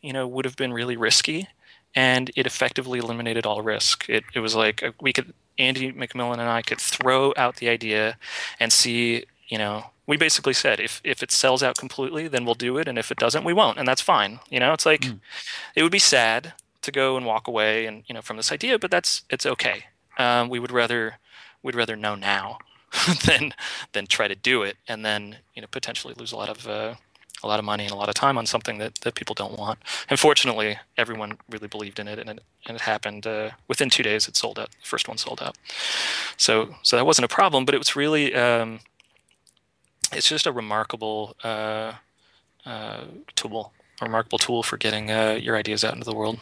[0.00, 1.48] you know would have been really risky,
[1.94, 4.08] and it effectively eliminated all risk.
[4.08, 7.68] It it was like uh, we could Andy McMillan and I could throw out the
[7.68, 8.16] idea
[8.60, 12.54] and see you know we basically said if if it sells out completely then we'll
[12.54, 15.02] do it and if it doesn't we won't and that's fine you know it's like
[15.02, 15.18] mm.
[15.74, 18.78] it would be sad to go and walk away and you know from this idea
[18.78, 19.86] but that's it's okay
[20.18, 21.18] um, we would rather
[21.62, 22.58] we'd rather know now
[23.26, 23.54] than
[23.92, 26.94] than try to do it and then you know potentially lose a lot of uh,
[27.42, 29.56] a lot of money and a lot of time on something that, that people don't
[29.56, 29.78] want.
[30.10, 34.02] And fortunately, everyone really believed in it, and it, and it happened uh, within two
[34.02, 34.26] days.
[34.26, 34.70] It sold out.
[34.70, 35.56] The first one sold out.
[36.36, 38.80] So so that wasn't a problem, but it was really um,
[40.12, 41.92] it's just a remarkable uh,
[42.66, 43.04] uh,
[43.36, 46.40] tool, a remarkable tool for getting uh, your ideas out into the world.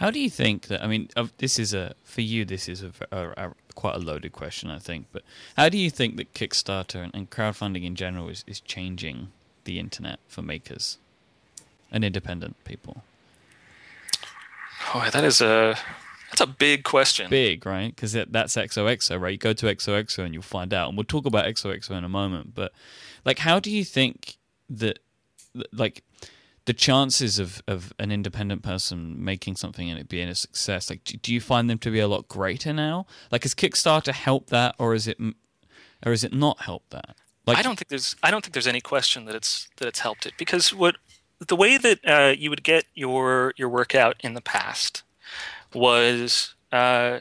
[0.00, 0.82] How do you think that?
[0.82, 2.46] I mean, this is a for you.
[2.46, 5.04] This is a, a, a, quite a loaded question, I think.
[5.12, 5.22] But
[5.58, 9.28] how do you think that Kickstarter and, and crowdfunding in general is, is changing
[9.64, 10.96] the internet for makers
[11.92, 13.04] and independent people?
[14.94, 15.76] Oh, that is a
[16.30, 17.28] that's a big question.
[17.28, 17.94] Big, right?
[17.94, 19.32] Because that's XOXO, right?
[19.32, 20.88] You go to XOXO and you'll find out.
[20.88, 22.54] And we'll talk about XOXO in a moment.
[22.54, 22.72] But
[23.26, 24.38] like, how do you think
[24.70, 24.98] that,
[25.72, 26.04] like?
[26.70, 31.02] The chances of, of an independent person making something and it being a success like
[31.02, 33.06] do, do, you find them to be a lot greater now?
[33.32, 35.18] Like has kickstarter helped that or is it
[36.06, 37.16] or is it not helped that?
[37.44, 39.98] Like i don't think there's i don't think there's any question that it's that it's
[39.98, 40.94] helped it because what
[41.40, 45.02] the way that uh, you would get your your work out in the past
[45.74, 47.18] was uh,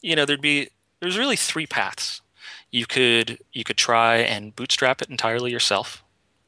[0.00, 0.70] you know there'd be
[1.00, 2.22] there's really three paths.
[2.70, 6.02] You could you could try and bootstrap it entirely yourself,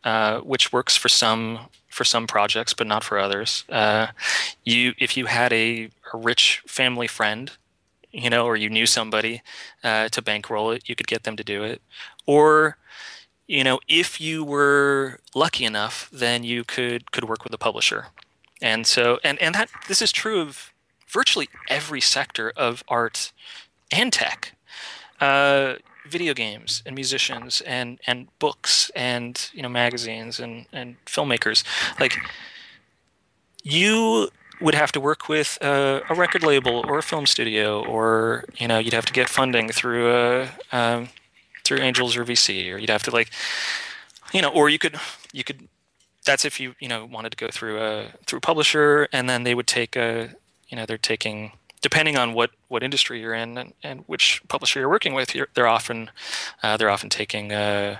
[0.04, 3.64] uh, which works for some for some projects, but not for others.
[3.68, 4.06] Uh,
[4.64, 7.50] you if you had a, a, rich family friend,
[8.12, 9.42] you know, or you knew somebody
[9.84, 11.82] uh, to bankroll it, you could get them to do it,
[12.26, 12.78] or
[13.46, 18.06] you know, if you were lucky enough, then you could could work with a publisher.
[18.62, 20.72] And so, and and that this is true of
[21.08, 23.32] virtually every sector of art
[23.90, 24.54] and tech.
[25.20, 25.74] Uh,
[26.10, 31.64] video games and musicians and and books and you know magazines and and filmmakers.
[31.98, 32.16] Like
[33.62, 34.30] you
[34.60, 38.68] would have to work with a, a record label or a film studio or you
[38.68, 41.08] know you'd have to get funding through a um,
[41.64, 43.30] through angels or vc or you'd have to like
[44.32, 44.96] you know or you could
[45.32, 45.68] you could
[46.24, 49.44] that's if you you know wanted to go through a through a publisher and then
[49.44, 50.30] they would take a
[50.68, 54.80] you know they're taking depending on what, what industry you're in and, and which publisher
[54.80, 56.10] you're working with, you're, they're often
[56.62, 57.96] uh, they're often taking uh,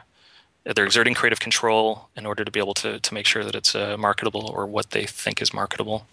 [0.64, 3.74] they're exerting creative control in order to be able to to make sure that it's
[3.74, 6.06] uh, marketable or what they think is marketable.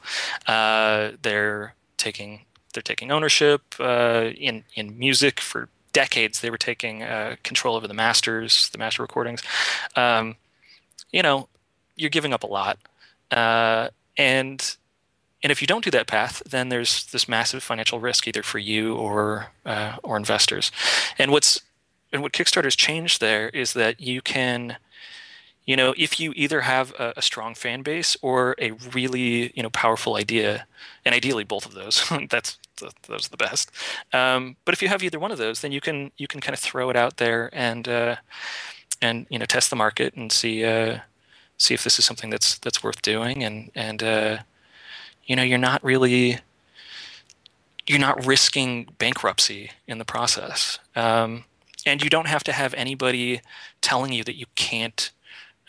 [0.47, 2.41] Uh, they're taking
[2.73, 6.41] they're taking ownership uh, in in music for decades.
[6.41, 9.41] They were taking uh, control over the masters, the master recordings.
[9.95, 10.35] Um,
[11.11, 11.47] you know,
[11.95, 12.77] you're giving up a lot,
[13.31, 14.77] and
[15.43, 18.59] and if you don't do that path, then there's this massive financial risk either for
[18.59, 20.71] you or uh, or investors.
[21.19, 21.61] And what's
[22.11, 24.77] and what Kickstarter's changed there is that you can,
[25.65, 29.61] you know, if you either have a, a strong fan base or a really you
[29.61, 30.65] know powerful idea,
[31.05, 32.57] and ideally both of those, that's
[33.07, 33.71] those are the best.
[34.13, 36.53] Um, but if you have either one of those, then you can you can kind
[36.53, 38.15] of throw it out there and uh,
[39.03, 40.97] and you know test the market and see uh,
[41.57, 44.37] see if this is something that's that's worth doing and and uh,
[45.27, 46.39] you know you're not really
[47.87, 50.77] you're not risking bankruptcy in the process.
[50.95, 51.45] Um,
[51.85, 53.41] and you don't have to have anybody
[53.81, 55.11] telling you that you can't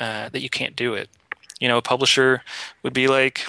[0.00, 1.08] uh, that you can't do it.
[1.60, 2.42] You know a publisher
[2.82, 3.46] would be like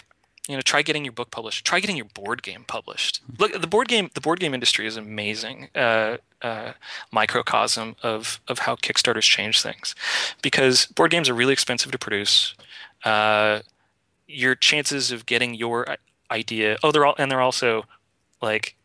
[0.48, 3.22] you know try getting your book published try getting your board game published.
[3.38, 6.74] Look the board game the board game industry is amazing uh, uh,
[7.12, 9.96] microcosm of of how kickstarters change things.
[10.42, 12.56] Because board games are really expensive to produce
[13.04, 13.62] uh,
[14.30, 15.98] your chances of getting your
[16.30, 16.78] idea.
[16.84, 17.86] Oh, they're all and they're also
[18.42, 18.76] like,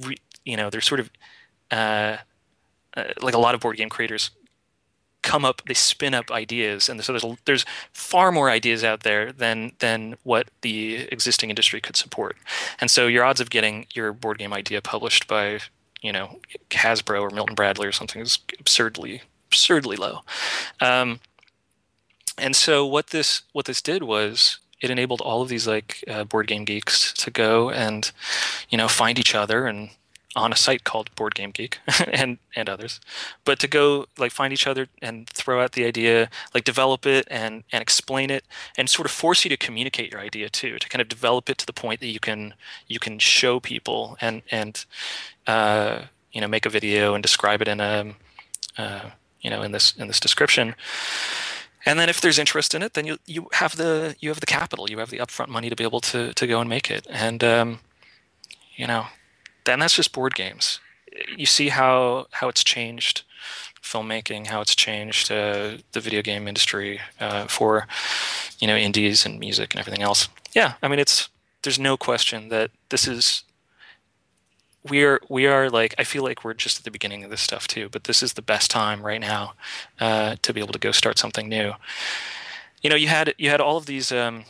[0.00, 1.10] re, you know, they're sort of
[1.70, 2.16] uh,
[2.96, 4.30] uh, like a lot of board game creators
[5.22, 9.32] come up they spin up ideas and so there's there's far more ideas out there
[9.32, 12.36] than than what the existing industry could support
[12.80, 15.60] and so your odds of getting your board game idea published by
[16.00, 20.20] you know Hasbro or Milton Bradley or something is absurdly absurdly low
[20.80, 21.20] um,
[22.36, 26.24] and so what this what this did was it enabled all of these like uh,
[26.24, 28.12] board game geeks to go and
[28.68, 29.90] you know find each other and
[30.34, 31.78] on a site called Board Game Geek
[32.12, 33.00] and and others,
[33.44, 37.26] but to go like find each other and throw out the idea, like develop it
[37.30, 38.44] and and explain it,
[38.76, 41.58] and sort of force you to communicate your idea too, to kind of develop it
[41.58, 42.54] to the point that you can
[42.86, 44.84] you can show people and and
[45.46, 46.02] uh,
[46.32, 48.14] you know make a video and describe it in a
[48.78, 49.10] uh,
[49.42, 50.74] you know in this in this description
[51.84, 54.46] and then if there's interest in it, then you you have the you have the
[54.46, 57.06] capital, you have the upfront money to be able to to go and make it.
[57.10, 57.80] And um,
[58.76, 59.06] you know,
[59.64, 60.80] then that's just board games.
[61.36, 63.22] You see how how it's changed
[63.82, 67.86] filmmaking, how it's changed uh, the video game industry uh, for
[68.60, 70.28] you know indies and music and everything else.
[70.54, 71.28] Yeah, I mean it's
[71.62, 73.44] there's no question that this is
[74.88, 77.40] we are we are like I feel like we're just at the beginning of this
[77.40, 77.88] stuff too.
[77.88, 79.54] But this is the best time right now
[80.00, 81.72] uh, to be able to go start something new.
[82.82, 84.10] You know, you had you had all of these.
[84.10, 84.44] Um,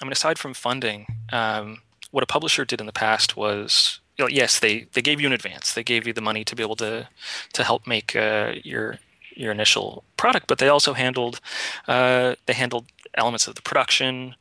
[0.00, 1.78] I mean, aside from funding, um,
[2.10, 5.26] what a publisher did in the past was you know, yes, they they gave you
[5.26, 5.74] an advance.
[5.74, 7.08] They gave you the money to be able to
[7.52, 8.98] to help make uh, your
[9.34, 11.40] your initial product, but they also handled
[11.88, 12.86] uh, they handled
[13.16, 14.34] elements of the production,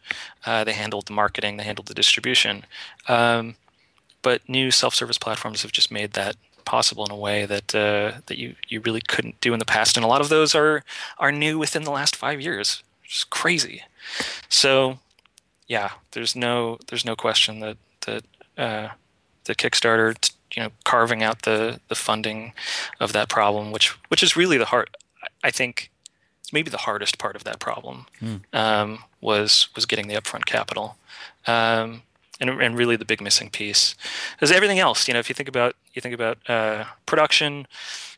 [0.46, 2.66] uh, they handled the marketing, they handled the distribution.
[3.08, 3.56] Um,
[4.24, 8.38] but new self-service platforms have just made that possible in a way that uh, that
[8.38, 10.84] you you really couldn't do in the past, and a lot of those are
[11.20, 12.84] are new within the last five years.
[13.06, 13.84] It's crazy.
[14.50, 15.00] So,
[15.68, 18.24] yeah, there's no there's no question that that
[18.58, 18.90] uh,
[19.44, 20.16] the Kickstarter,
[20.56, 22.54] you know, carving out the the funding
[23.00, 24.96] of that problem, which which is really the heart.
[25.44, 25.92] I think
[26.42, 28.38] it's maybe the hardest part of that problem hmm.
[28.54, 30.98] um, was was getting the upfront capital.
[31.46, 32.04] Um,
[32.50, 33.96] and, and really the big missing piece
[34.42, 35.08] is everything else.
[35.08, 37.68] You know, if you think about you think about uh, production,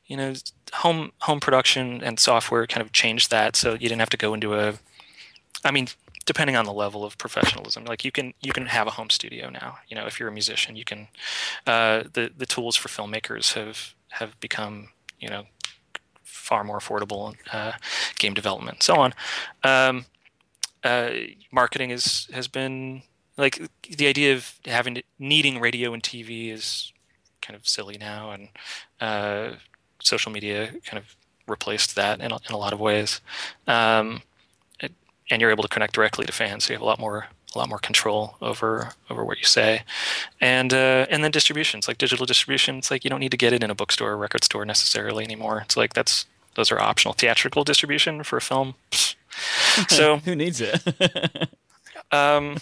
[0.07, 0.33] you know,
[0.73, 4.33] home home production and software kind of changed that, so you didn't have to go
[4.33, 4.75] into a.
[5.63, 5.87] I mean,
[6.25, 9.49] depending on the level of professionalism, like you can you can have a home studio
[9.49, 9.77] now.
[9.87, 11.07] You know, if you're a musician, you can.
[11.65, 15.43] Uh, the the tools for filmmakers have have become you know
[16.23, 17.73] far more affordable uh,
[18.17, 19.13] game development, and so on.
[19.63, 20.05] Um,
[20.83, 21.09] uh,
[21.51, 23.01] marketing is has been
[23.37, 26.91] like the idea of having needing radio and TV is
[27.41, 28.49] kind of silly now, and
[29.01, 29.55] uh,
[30.01, 31.15] social media kind of
[31.47, 33.21] replaced that in a, in a lot of ways.
[33.67, 34.21] Um,
[35.31, 37.57] and you're able to connect directly to fans, so you have a lot more a
[37.57, 39.83] lot more control over over what you say,
[40.41, 42.77] and uh, and then distributions like digital distribution.
[42.77, 45.23] It's like you don't need to get it in a bookstore or record store necessarily
[45.23, 45.61] anymore.
[45.65, 46.25] It's like that's
[46.55, 47.13] those are optional.
[47.13, 48.75] Theatrical distribution for a film.
[49.89, 50.83] so who needs it?
[52.11, 52.57] um,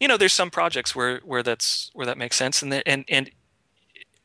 [0.00, 3.04] you know, there's some projects where where that's where that makes sense, and the, and
[3.08, 3.30] and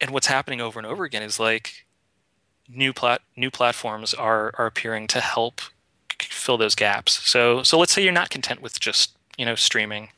[0.01, 1.85] and what's happening over and over again is like
[2.67, 5.61] new plat new platforms are are appearing to help
[6.21, 7.27] fill those gaps.
[7.29, 10.09] So so let's say you're not content with just you know streaming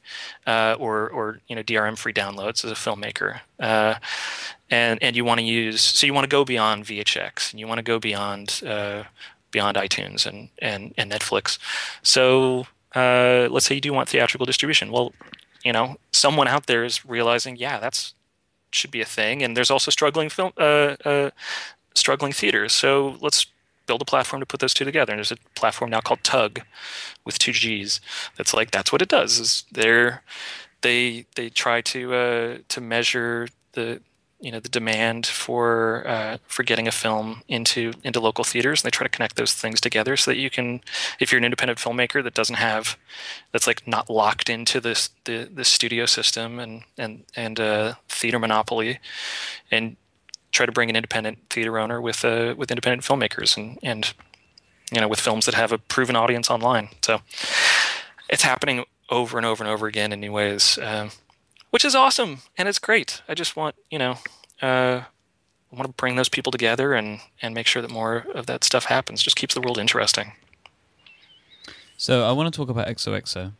[0.45, 3.95] uh, or or you know DRM free downloads as a filmmaker, uh,
[4.69, 7.67] and and you want to use so you want to go beyond VHX and you
[7.67, 9.03] want to go beyond uh,
[9.51, 11.57] beyond iTunes and and and Netflix.
[12.03, 14.91] So uh, let's say you do want theatrical distribution.
[14.91, 15.13] Well,
[15.63, 18.13] you know someone out there is realizing yeah that's
[18.71, 21.29] should be a thing, and there's also struggling film uh, uh,
[21.93, 22.73] struggling theaters.
[22.73, 23.47] So let's
[23.85, 25.13] build a platform to put those two together.
[25.13, 26.61] And there's a platform now called Tugg
[27.25, 28.01] with two G's.
[28.37, 29.39] That's like that's what it does.
[29.39, 30.23] Is they're
[30.81, 34.01] they they try to uh, to measure the
[34.39, 38.85] you know the demand for uh, for getting a film into into local theaters and
[38.85, 40.81] they try to connect those things together so that you can
[41.19, 42.97] if you're an independent filmmaker that doesn't have
[43.51, 48.37] that's like not locked into this the the studio system and and and uh, theater
[48.37, 48.99] monopoly
[49.71, 49.97] and
[50.51, 54.13] try to bring an independent theater owner with uh, with independent filmmakers and and
[54.91, 56.89] you know with films that have a proven audience online.
[57.01, 57.21] So
[58.29, 61.11] it's happening over and over and over again in new ways, um,
[61.77, 63.21] which is awesome and it's great.
[63.29, 64.17] I just want you know.
[64.63, 65.01] Uh,
[65.71, 68.63] I want to bring those people together and, and make sure that more of that
[68.63, 69.21] stuff happens.
[69.21, 70.31] Just keeps the world interesting.
[71.97, 73.51] So I want to talk about XOXO,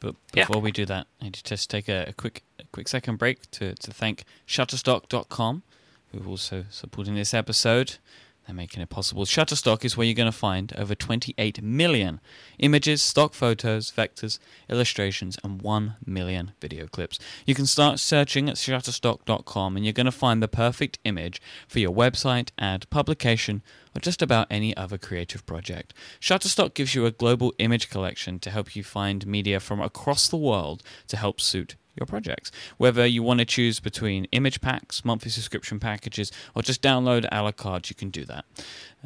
[0.00, 0.62] but before yeah.
[0.62, 3.50] we do that, I need to just take a, a, quick a quick second break
[3.50, 5.62] to, to thank Shutterstock.com
[6.12, 7.98] who are also supporting this episode.
[8.46, 9.24] They're making it possible.
[9.24, 12.20] Shutterstock is where you're going to find over 28 million
[12.58, 14.38] images, stock photos, vectors,
[14.70, 17.18] illustrations, and 1 million video clips.
[17.44, 21.80] You can start searching at shutterstock.com and you're going to find the perfect image for
[21.80, 23.62] your website, ad, publication,
[23.96, 25.92] or just about any other creative project.
[26.20, 30.36] Shutterstock gives you a global image collection to help you find media from across the
[30.36, 32.50] world to help suit your projects.
[32.76, 37.42] Whether you want to choose between image packs, monthly subscription packages, or just download a
[37.42, 38.44] la carte, you can do that.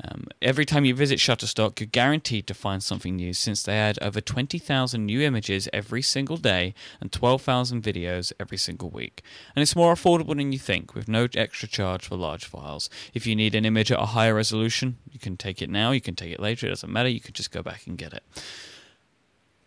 [0.02, 3.98] Um, every time you visit Shutterstock, you're guaranteed to find something new since they add
[4.00, 9.22] over 20,000 new images every single day and 12,000 videos every single week.
[9.54, 12.88] And it's more affordable than you think, with no extra charge for large files.
[13.12, 16.00] If you need an image at a higher resolution, you can take it now, you
[16.00, 18.22] can take it later, it doesn't matter, you can just go back and get it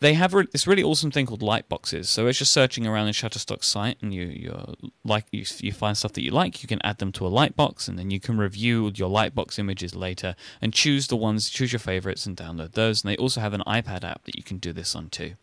[0.04, 2.08] they have re- this really awesome thing called lightboxes.
[2.08, 4.74] So as you're searching around the Shutterstock site and you you uh,
[5.06, 7.88] like you, you find stuff that you like, you can add them to a lightbox,
[7.88, 11.80] and then you can review your lightbox images later and choose the ones, choose your
[11.80, 13.01] favorites, and download those.
[13.01, 15.36] And they also have an iPad app that you can do this on too.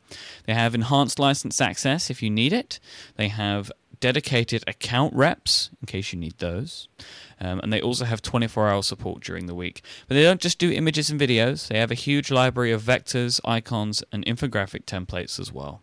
[0.45, 2.81] They have enhanced license access if you need it.
[3.17, 6.89] They have dedicated account reps in case you need those.
[7.41, 9.83] Um, and they also have 24 hour support during the week.
[10.09, 13.41] But they don't just do images and videos, they have a huge library of vectors,
[13.45, 15.83] icons, and infographic templates as well.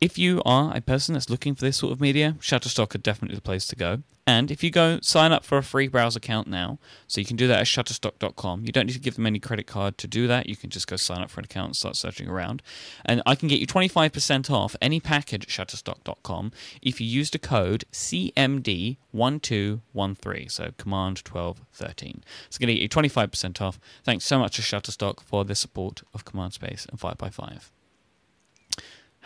[0.00, 3.34] If you are a person that's looking for this sort of media, Shutterstock are definitely
[3.34, 4.04] the place to go.
[4.28, 6.78] And if you go sign up for a free browser account now,
[7.08, 8.64] so you can do that at shutterstock.com.
[8.64, 10.48] You don't need to give them any credit card to do that.
[10.48, 12.62] You can just go sign up for an account and start searching around.
[13.04, 17.40] And I can get you 25% off any package at shutterstock.com if you use the
[17.40, 22.22] code CMD1213, so command 1213.
[22.46, 23.80] It's going to get you 25% off.
[24.04, 27.70] Thanks so much to Shutterstock for the support of Command Space and 5x5.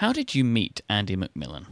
[0.02, 1.66] How did you meet Andy McMillan?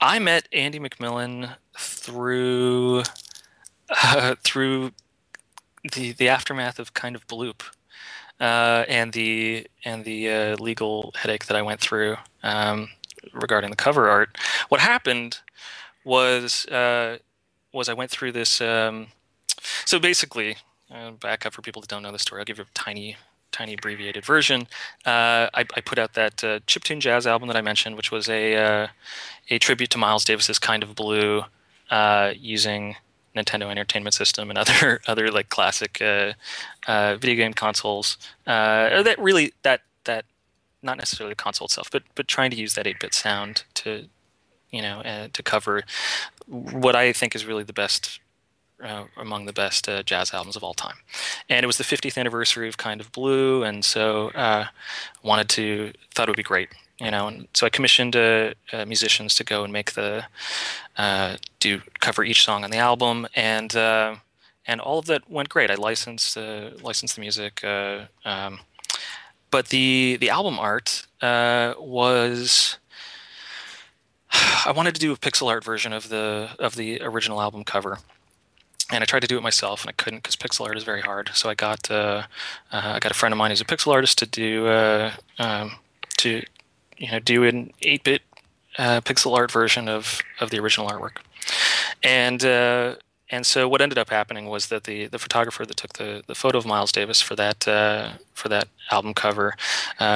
[0.00, 3.02] I met Andy McMillan through
[3.90, 4.92] uh, through
[5.92, 7.60] the the aftermath of kind of Bloop
[8.40, 12.88] uh, and the and the uh, legal headache that I went through um,
[13.34, 14.38] regarding the cover art.
[14.70, 15.40] What happened
[16.06, 17.18] was uh,
[17.74, 18.62] was I went through this.
[18.62, 19.08] Um,
[19.84, 20.56] so basically,
[20.90, 22.40] uh, back up for people that don't know the story.
[22.40, 23.18] I'll give you a tiny
[23.54, 24.62] tiny abbreviated version.
[25.06, 28.28] Uh, I, I, put out that uh, chiptune jazz album that I mentioned, which was
[28.28, 28.86] a uh,
[29.48, 31.44] a tribute to Miles Davis's "Kind of Blue,"
[31.90, 32.96] uh, using
[33.36, 36.32] Nintendo Entertainment System and other other like classic uh,
[36.88, 38.18] uh, video game consoles.
[38.44, 40.24] that really that that
[40.82, 44.06] not necessarily the console itself, but but trying to use that 8-bit sound to
[44.70, 45.84] you know to cover
[46.48, 48.18] what I think is really the best
[48.84, 50.96] uh, among the best uh, jazz albums of all time.
[51.48, 54.66] And it was the 50th anniversary of Kind of Blue, and so uh,
[55.22, 56.68] wanted to thought it would be great,
[57.00, 57.26] you know.
[57.26, 60.26] And so I commissioned uh, uh, musicians to go and make the
[60.96, 63.74] uh, do cover each song on the album, and
[64.66, 65.70] and all of that went great.
[65.70, 67.64] I licensed licensed the music.
[67.64, 68.60] Um,
[69.50, 72.78] but the the album art was
[74.66, 77.98] I wanted to do a pixel art version of the of the original album cover,
[78.90, 81.00] and I tried to do it myself, and I couldn't because pixel art is very
[81.00, 81.30] hard.
[81.34, 82.24] So I got uh,
[82.72, 85.76] uh, I got a friend of mine who's a pixel artist to do uh, um,
[86.18, 86.42] to
[86.98, 88.22] you know do an eight bit
[88.78, 91.18] uh, pixel art version of of the original artwork,
[92.02, 92.96] and uh,
[93.30, 96.34] and so what ended up happening was that the, the photographer that took the, the
[96.34, 99.54] photo of Miles Davis for that uh, for that album cover,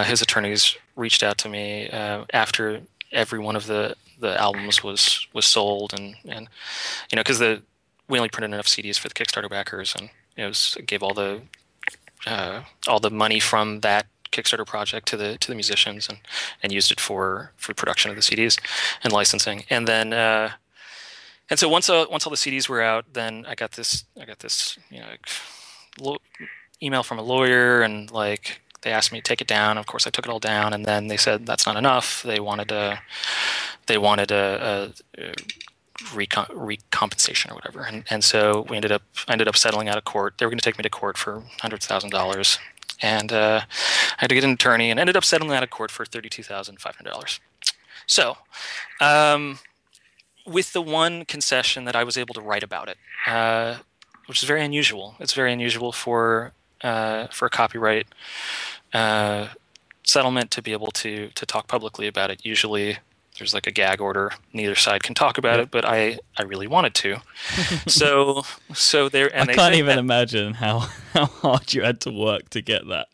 [0.04, 5.46] his attorneys reached out to me after every one of the the albums was was
[5.46, 6.48] sold and and
[7.10, 7.62] you know because the
[8.08, 11.42] we only printed enough CDs for the Kickstarter backers and it was gave all the
[12.26, 16.18] uh, all the money from that Kickstarter project to the to the musicians and
[16.62, 18.58] and used it for for production of the CDs
[19.02, 20.50] and licensing and then uh,
[21.50, 24.24] and so once uh, once all the CDs were out then I got this I
[24.24, 25.08] got this you know
[26.00, 26.18] lo-
[26.82, 29.76] email from a lawyer and like they asked me to take it down.
[29.76, 32.22] Of course, I took it all down, and then they said that's not enough.
[32.22, 33.00] They wanted a,
[33.86, 35.34] they wanted a, a, a
[36.06, 39.98] recom- recompensation or whatever, and and so we ended up I ended up settling out
[39.98, 40.34] of court.
[40.38, 42.58] They were going to take me to court for hundred thousand dollars,
[43.02, 45.90] and uh, I had to get an attorney, and ended up settling out of court
[45.90, 47.40] for thirty-two thousand five hundred dollars.
[48.06, 48.36] So.
[49.00, 49.58] Um,
[50.46, 52.96] with the one concession that I was able to write about it,
[53.26, 53.76] uh,
[54.26, 55.14] which is very unusual.
[55.20, 58.06] It's very unusual for uh, for a copyright
[58.94, 59.48] uh,
[60.04, 62.44] settlement to be able to to talk publicly about it.
[62.44, 62.98] Usually,
[63.38, 64.32] there's like a gag order.
[64.52, 67.18] Neither side can talk about it, but I I really wanted to.
[67.86, 69.34] so so there.
[69.34, 70.80] And I can't even that, imagine how
[71.14, 73.08] how hard you had to work to get that.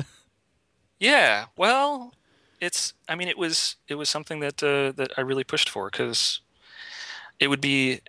[0.99, 2.15] Yeah, well,
[2.61, 2.95] it's.
[3.09, 6.41] I mean, it was it was something that uh, that I really pushed for because
[7.39, 8.01] it would be.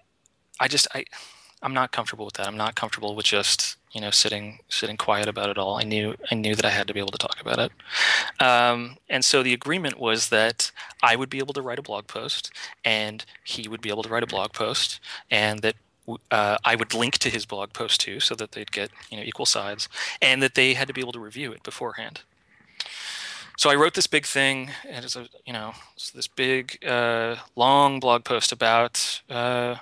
[0.59, 1.03] I just I
[1.61, 2.47] I'm not comfortable with that.
[2.47, 5.77] I'm not comfortable with just you know sitting sitting quiet about it all.
[5.77, 7.71] I knew I knew that I had to be able to talk about it,
[8.45, 10.71] um, and so the agreement was that
[11.01, 12.51] I would be able to write a blog post,
[12.83, 14.99] and he would be able to write a blog post,
[15.31, 15.75] and that
[16.29, 19.23] uh, I would link to his blog post too, so that they'd get you know
[19.23, 19.87] equal sides,
[20.21, 22.21] and that they had to be able to review it beforehand.
[23.57, 27.37] So I wrote this big thing, and it's a you know it's this big uh,
[27.55, 29.75] long blog post about uh,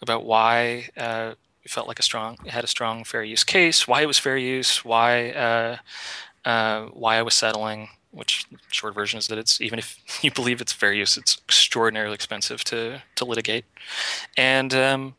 [0.00, 1.34] about why uh,
[1.68, 4.36] felt like a strong, it had a strong fair use case, why it was fair
[4.36, 5.76] use, why uh,
[6.44, 7.88] uh, why I was settling.
[8.12, 12.14] Which short version is that it's even if you believe it's fair use, it's extraordinarily
[12.14, 13.64] expensive to to litigate,
[14.36, 15.14] and um,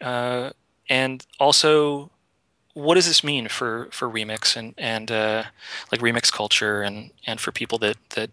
[0.00, 0.50] uh,
[0.88, 2.10] and also
[2.74, 5.44] what does this mean for for remix and and uh,
[5.90, 8.30] like remix culture and and for people that that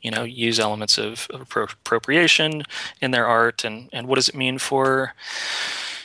[0.00, 2.62] you know use elements of, of appropriation
[3.00, 5.14] in their art and and what does it mean for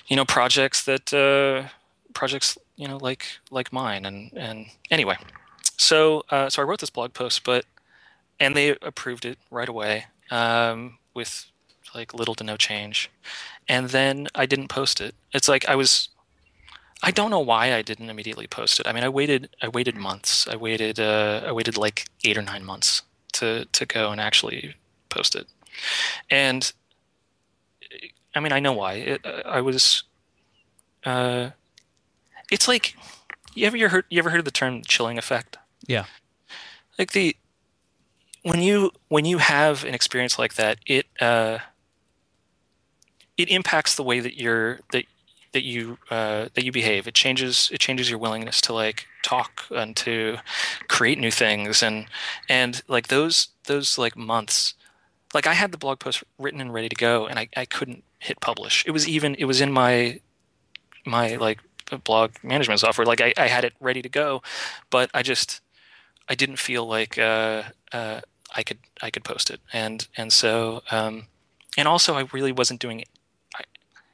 [0.08, 1.68] you know projects that uh,
[2.14, 5.18] projects you know like like mine and and anyway.
[5.78, 7.66] So uh, so I wrote this blog post but
[8.40, 11.46] and they approved it right away um, with
[11.94, 13.10] like little to no change.
[13.70, 15.16] And then I didn't post it.
[15.34, 16.10] It's like I was
[17.04, 18.88] I don't know why I didn't immediately post it.
[18.88, 20.48] I mean I waited I waited months.
[20.48, 23.02] I waited uh, I waited like eight or nine months
[23.34, 24.76] to to go and actually
[25.10, 25.48] post it.
[26.30, 26.72] And
[28.36, 28.94] I mean, I know why.
[28.94, 30.04] It, I was.
[31.04, 31.52] Uh,
[32.52, 32.96] it's like
[33.56, 35.58] you ever heard you ever heard of the term chilling effect?
[35.88, 36.06] Yeah.
[37.00, 37.36] Like the
[38.44, 41.60] when you when you have an experience like that, it uh,
[43.38, 45.06] it impacts the way that you're that
[45.54, 47.08] that you uh, that you behave.
[47.08, 50.38] It changes it changes your willingness to like talk and to
[50.88, 52.06] create new things and
[52.48, 54.74] and like those those like months.
[55.34, 58.04] Like I had the blog post written and ready to go, and I, I couldn't
[58.26, 58.84] hit publish.
[58.86, 60.20] It was even it was in my
[61.06, 61.60] my like
[62.04, 63.06] blog management software.
[63.06, 64.42] Like I, I had it ready to go,
[64.90, 65.62] but I just
[66.28, 68.22] I didn't feel like uh, uh,
[68.56, 71.28] I could I could post it, and and so um,
[71.78, 73.04] and also I really wasn't doing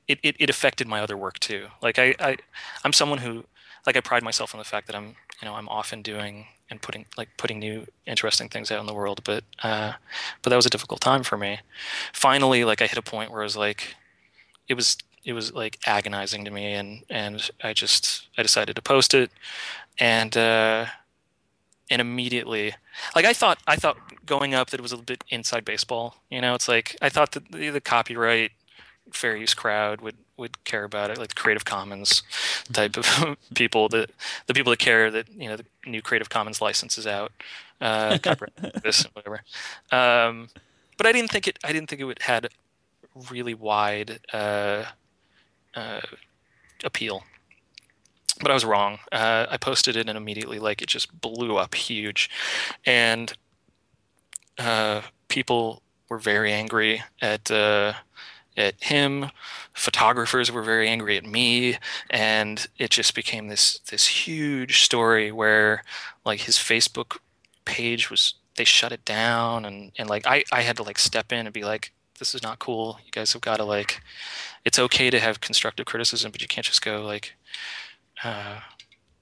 [0.08, 1.68] it, it, it affected my other work too.
[1.82, 2.38] Like I, I
[2.84, 3.46] I'm someone who
[3.86, 6.82] like I pride myself on the fact that I'm you know I'm often doing and
[6.82, 9.22] putting like putting new interesting things out in the world.
[9.24, 9.94] But uh,
[10.42, 11.60] but that was a difficult time for me.
[12.14, 13.96] Finally, like I hit a point where I was like,
[14.72, 18.82] it was it was like agonizing to me, and and I just I decided to
[18.82, 19.30] post it,
[20.00, 20.86] and uh,
[21.90, 22.74] and immediately
[23.16, 26.16] like I thought I thought going up that it was a little bit inside baseball.
[26.30, 28.52] You know, it's like I thought that the, the copyright
[29.12, 32.24] fair use crowd would would care about it, like the Creative Commons
[32.72, 34.08] type of people, the
[34.48, 37.34] the people that care that you know the new Creative Commons license is out,
[37.82, 38.18] uh,
[38.84, 39.42] this whatever.
[39.92, 40.48] Um,
[40.96, 41.60] but I didn't think it.
[41.62, 42.50] I didn't think it would had
[43.30, 44.86] really wide uh,
[45.76, 46.02] uh,
[46.84, 47.24] appeal.
[48.42, 49.00] But I was wrong.
[49.12, 52.30] Uh, I posted it and immediately, like, it just blew up huge,
[52.86, 53.34] and
[54.58, 57.94] uh, people were very angry at uh,
[58.58, 59.32] at him.
[59.74, 61.78] Photographers were very angry at me,
[62.10, 65.84] and it just became this this huge story where
[66.26, 67.18] like his Facebook
[67.66, 71.32] page was they shut it down and and like I I had to like step
[71.32, 73.00] in and be like this is not cool.
[73.04, 74.00] You guys have got to like
[74.64, 77.34] it's okay to have constructive criticism, but you can't just go like
[78.24, 78.60] uh,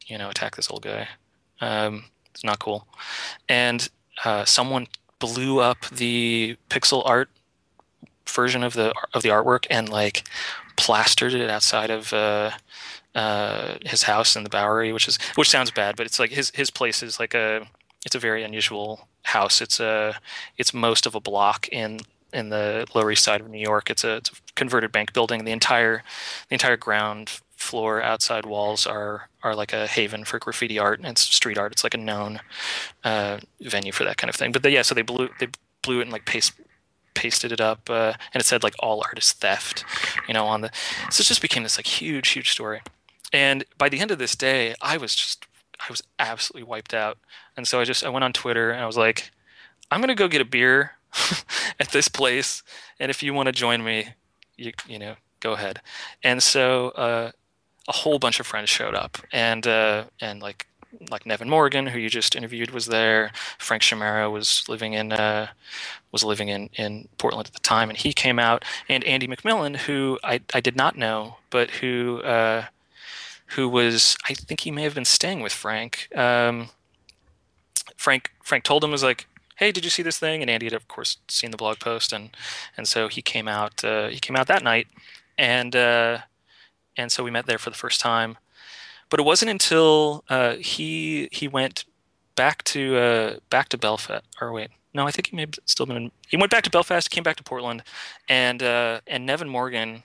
[0.06, 1.08] you know attack this old guy.
[1.62, 2.88] Um, it's not cool.
[3.48, 3.90] And
[4.26, 4.88] uh, someone
[5.20, 7.30] blew up the pixel art
[8.28, 10.28] version of the of the artwork and like
[10.76, 12.52] plastered it outside of uh,
[13.16, 16.52] uh, his house in the Bowery, which is which sounds bad, but it's like his
[16.54, 17.66] his place is like a
[18.06, 19.62] it's a very unusual house.
[19.62, 20.20] It's a
[20.58, 22.02] it's most of a block in
[22.34, 23.90] in the Lower East Side of New York.
[23.90, 25.46] It's a, it's a converted bank building.
[25.46, 26.04] The entire
[26.50, 31.18] the entire ground floor outside walls are are like a haven for graffiti art and
[31.18, 31.72] street art.
[31.72, 32.40] It's like a known
[33.04, 34.52] uh, venue for that kind of thing.
[34.52, 35.48] But they, yeah, so they blew they
[35.82, 36.54] blew it and like paste
[37.16, 39.84] pasted it up uh, and it said like all artist theft,
[40.28, 40.72] you know, on the
[41.10, 42.82] so it just became this like huge huge story.
[43.32, 45.46] And by the end of this day, I was just
[45.80, 47.18] I was absolutely wiped out.
[47.58, 49.32] And so I just I went on Twitter and I was like,
[49.92, 50.94] I'm gonna go get a beer
[51.80, 52.64] at this place,
[53.00, 54.10] and if you want to join me,
[54.58, 55.82] you you know go ahead.
[56.24, 57.32] And so uh,
[57.88, 60.68] a whole bunch of friends showed up, and uh, and like
[61.12, 63.32] like Neven Mrgan, who you just interviewed, was there.
[63.58, 65.48] Frank Chimero was living in uh,
[66.12, 68.66] was living in, in Portland at the time, and he came out.
[68.88, 72.66] And Andy McMillan, who I, I did not know, but who uh,
[73.48, 76.10] who was I think he may have been staying with Frank.
[76.16, 76.70] Um,
[77.96, 79.28] Frank Frank told him was like,
[79.60, 82.14] "Hey, did you see this thing?" And Andy had of course seen the blog post,
[82.14, 82.36] and
[82.78, 84.88] and so he came out uh, he came out that night,
[85.38, 86.20] and uh,
[86.98, 88.38] and so we met there for the first time.
[89.10, 91.86] But it wasn't until uh, he he went
[92.36, 94.24] back to uh, back to Belfast.
[94.40, 95.98] Or wait, no, I think he may have still been.
[95.98, 97.84] In, he went back to Belfast, came back to Portland,
[98.28, 100.04] and uh, and Neven Mrgan.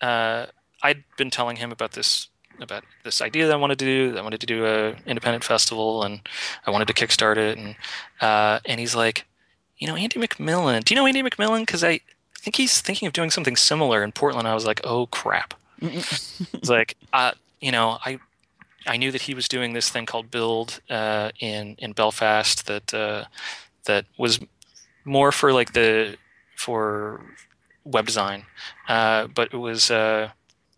[0.00, 0.46] Uh,
[0.82, 2.28] I'd been telling him about this
[2.62, 4.16] about this idea that I wanted to do.
[4.18, 6.20] I wanted to do a independent festival, and
[6.66, 7.58] I wanted to kickstart it.
[7.58, 7.76] And
[8.20, 9.26] uh, and he's like,
[9.78, 10.84] you know, Andy McMillan.
[10.84, 11.60] Do you know Andy McMillan?
[11.60, 12.00] Because I
[12.38, 14.48] think he's thinking of doing something similar in Portland.
[14.48, 15.54] I was like, oh crap.
[15.80, 18.18] it's like, uh, you know, I
[18.86, 22.92] I knew that he was doing this thing called Build uh, in in Belfast that
[22.94, 23.24] uh,
[23.84, 24.40] that was
[25.04, 26.16] more for like the
[26.56, 27.24] for
[27.84, 28.44] web design,
[28.88, 30.30] uh, but it was uh,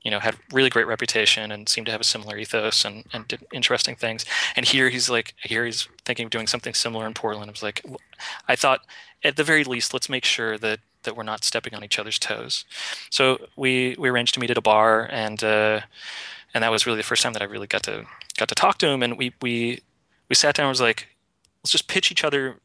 [0.04, 3.26] you know had really great reputation and seemed to have a similar ethos and, and
[3.26, 4.24] did interesting things.
[4.54, 7.50] And here he's like here he's thinking of doing something similar in Portland.
[7.50, 7.84] I was like,
[8.48, 8.80] I thought
[9.22, 12.18] at the very least let's make sure that that we're not stepping on each other's
[12.18, 12.64] toes.
[13.10, 15.42] So we we arranged to meet at a bar and.
[15.42, 15.80] Uh,
[16.54, 18.06] and that was really the first time that I really got to
[18.38, 19.02] got to talk to him.
[19.02, 19.80] And we we
[20.28, 21.08] we sat down and was like,
[21.62, 22.60] let's just pitch each other,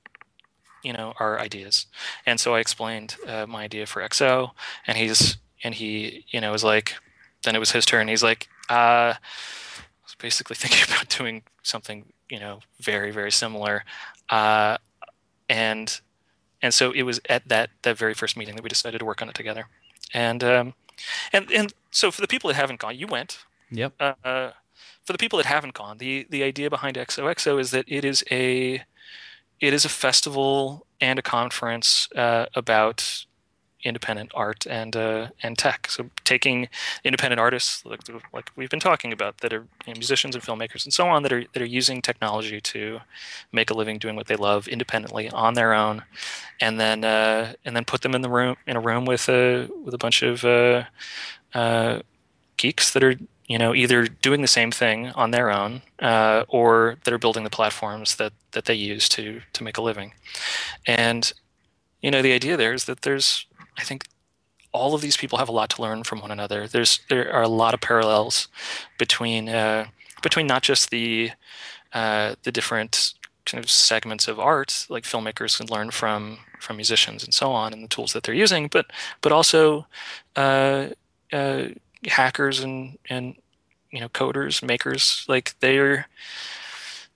[0.83, 1.87] you know, our ideas.
[2.25, 4.51] And so I explained uh, my idea for XO,
[4.85, 6.93] and he's and he you know was like,
[7.43, 8.07] then it was his turn.
[8.07, 9.17] He's like, uh, I
[10.03, 13.83] was basically thinking about doing something you know very very similar,
[14.29, 14.77] uh,
[15.47, 15.99] and
[16.61, 19.21] and so it was at that that very first meeting that we decided to work
[19.21, 19.67] on it together.
[20.13, 20.73] And um,
[21.31, 23.93] and and so for the people that haven't gone, you went Yep.
[23.99, 24.51] Uh,
[25.03, 28.23] for the people that haven't gone, the the idea behind XOXO is that it is
[28.31, 28.83] a
[29.59, 33.25] it is a festival and a conference uh, about
[33.83, 35.89] independent art and uh, and tech.
[35.89, 36.67] So taking
[37.03, 38.01] independent artists like,
[38.33, 41.23] like we've been talking about that are you know, musicians and filmmakers and so on
[41.23, 42.99] that are that are using technology to
[43.51, 46.03] make a living doing what they love independently on their own,
[46.59, 49.67] and then uh, and then put them in the room in a room with a
[49.83, 50.83] with a bunch of uh,
[51.53, 51.99] uh,
[52.57, 53.15] geeks that are
[53.49, 57.43] you know, either doing the same thing on their own uh, or that are building
[57.43, 60.13] the platforms that, that they use to to make a living.
[60.85, 61.33] And
[62.01, 63.45] you know, the idea there is that there's,
[63.79, 64.05] I think,
[64.71, 66.67] all of these people have a lot to learn from one another.
[66.67, 68.47] There's there are a lot of parallels
[68.97, 69.87] between uh,
[70.21, 71.31] between not just the
[71.93, 73.13] uh, the different
[73.45, 77.73] kind of segments of art, like filmmakers can learn from from musicians and so on,
[77.73, 78.85] and the tools that they're using, but
[79.21, 79.87] but also
[80.35, 80.89] uh,
[81.33, 81.63] uh
[82.07, 83.35] hackers and and
[83.91, 86.07] you know coders makers like they're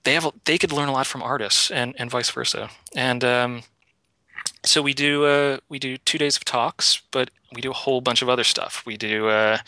[0.03, 3.63] they have they could learn a lot from artists and and vice versa and um
[4.65, 8.01] so we do uh, we do two days of talks, but we do a whole
[8.01, 8.83] bunch of other stuff.
[8.85, 9.59] We do uh,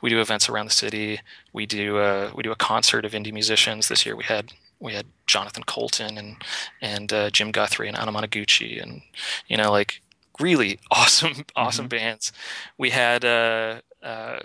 [0.00, 1.20] we do events around the city.
[1.52, 3.88] We do uh, we do a concert of indie musicians.
[3.88, 6.36] This year we had we had Jonathan Coulton and
[6.80, 9.02] and uh, Jim Guthrie and Anamanaguchi and
[9.48, 10.02] you know like
[10.40, 11.96] really awesome awesome mm-hmm.
[11.96, 12.32] bands.
[12.76, 14.40] We had uh, uh,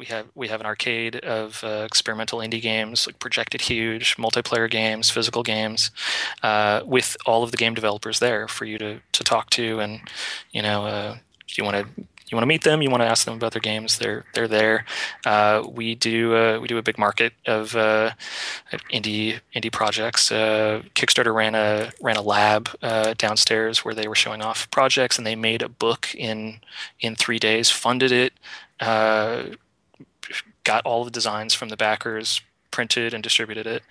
[0.00, 4.68] we have we have an arcade of uh, experimental indie games like projected huge multiplayer
[4.68, 5.90] games physical games
[6.42, 10.00] uh, with all of the game developers there for you to, to talk to and
[10.52, 11.16] you know uh,
[11.56, 13.60] you want to you want to meet them, you want to ask them about their
[13.60, 14.84] games, they're they're there.
[15.26, 18.12] Uh, we do uh, we do a big market of uh,
[18.92, 20.30] indie indie projects.
[20.30, 25.18] Uh, Kickstarter ran a ran a lab uh, downstairs where they were showing off projects,
[25.18, 26.60] and they made a book in
[27.00, 28.32] in three days, funded it,
[28.78, 29.42] uh,
[30.70, 32.40] got all the designs from the backers,
[32.70, 33.82] printed and distributed it.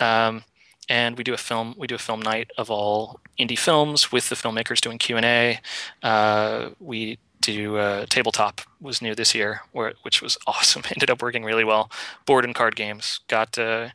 [0.00, 0.44] Um,
[0.88, 4.28] and we do a film we do a film night of all indie films with
[4.28, 5.58] the filmmakers doing q&a
[6.02, 10.82] uh, we do uh, tabletop was new this year, where, which was awesome.
[10.88, 11.90] Ended up working really well.
[12.24, 13.88] Board and card games got uh,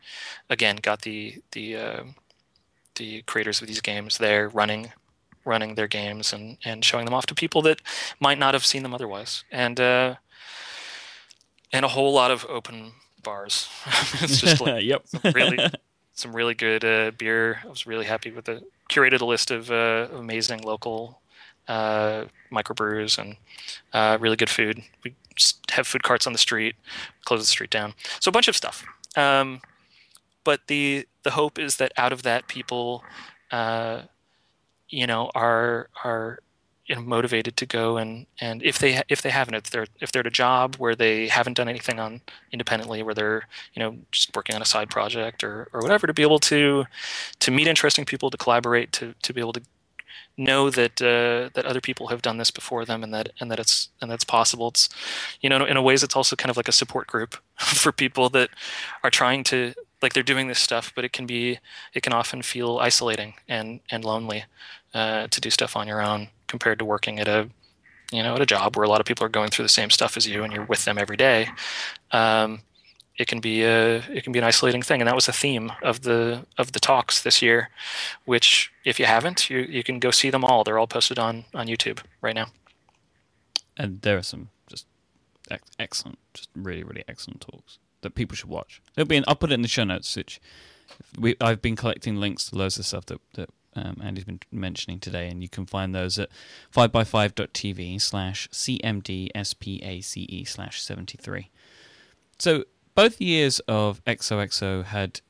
[0.49, 2.03] again got the the uh,
[2.95, 4.91] the creators of these games there running
[5.45, 7.81] running their games and and showing them off to people that
[8.19, 10.15] might not have seen them otherwise, and uh,
[11.71, 12.93] and a whole lot of open
[13.23, 13.69] bars.
[14.21, 15.57] it's just like yep, some really
[16.13, 17.59] some really good uh, beer.
[17.63, 21.21] I was really happy with the curated a list of uh, amazing local
[21.67, 23.37] uh, microbrews and
[23.93, 24.81] uh, really good food.
[25.03, 25.15] We
[25.71, 26.75] have food carts on the street,
[27.25, 27.93] close the street down.
[28.19, 28.85] So a bunch of stuff.
[29.15, 29.61] Um,
[30.43, 33.03] but the the hope is that out of that, people,
[33.51, 34.03] uh,
[34.89, 36.39] you know, are are
[36.89, 40.11] you know, motivated to go and and if they if they haven't if they're if
[40.11, 42.21] they're at a job where they haven't done anything on
[42.51, 46.13] independently where they're you know just working on a side project or or whatever to
[46.13, 46.85] be able to
[47.39, 49.61] to meet interesting people to collaborate to to be able to
[50.39, 53.59] know that uh, that other people have done this before them and that and that
[53.59, 54.69] it's and that's possible.
[54.69, 54.89] It's
[55.41, 58.29] you know in a ways it's also kind of like a support group for people
[58.29, 58.49] that
[59.03, 61.59] are trying to like they're doing this stuff, but it can be
[61.93, 64.45] it can often feel isolating and and lonely
[64.93, 67.49] uh, to do stuff on your own compared to working at a
[68.11, 69.89] you know at a job where a lot of people are going through the same
[69.89, 71.49] stuff as you and you're with them every day.
[72.11, 72.61] Um,
[73.17, 75.71] it can be a it can be an isolating thing, and that was a theme
[75.83, 77.69] of the of the talks this year.
[78.23, 80.63] Which, if you haven't, you you can go see them all.
[80.63, 82.47] They're all posted on on YouTube right now.
[83.75, 84.85] And there are some just
[85.77, 88.81] excellent, just really really excellent talks that people should watch.
[88.95, 90.15] There'll be I'll put it in the show notes.
[90.15, 90.39] Which
[91.17, 94.99] we I've been collecting links to loads of stuff that that um, Andy's been mentioning
[94.99, 96.29] today, and you can find those at
[96.73, 101.49] 5by5.tv slash cmdspace slash 73.
[102.39, 102.63] So
[102.95, 105.21] both years of XOXO had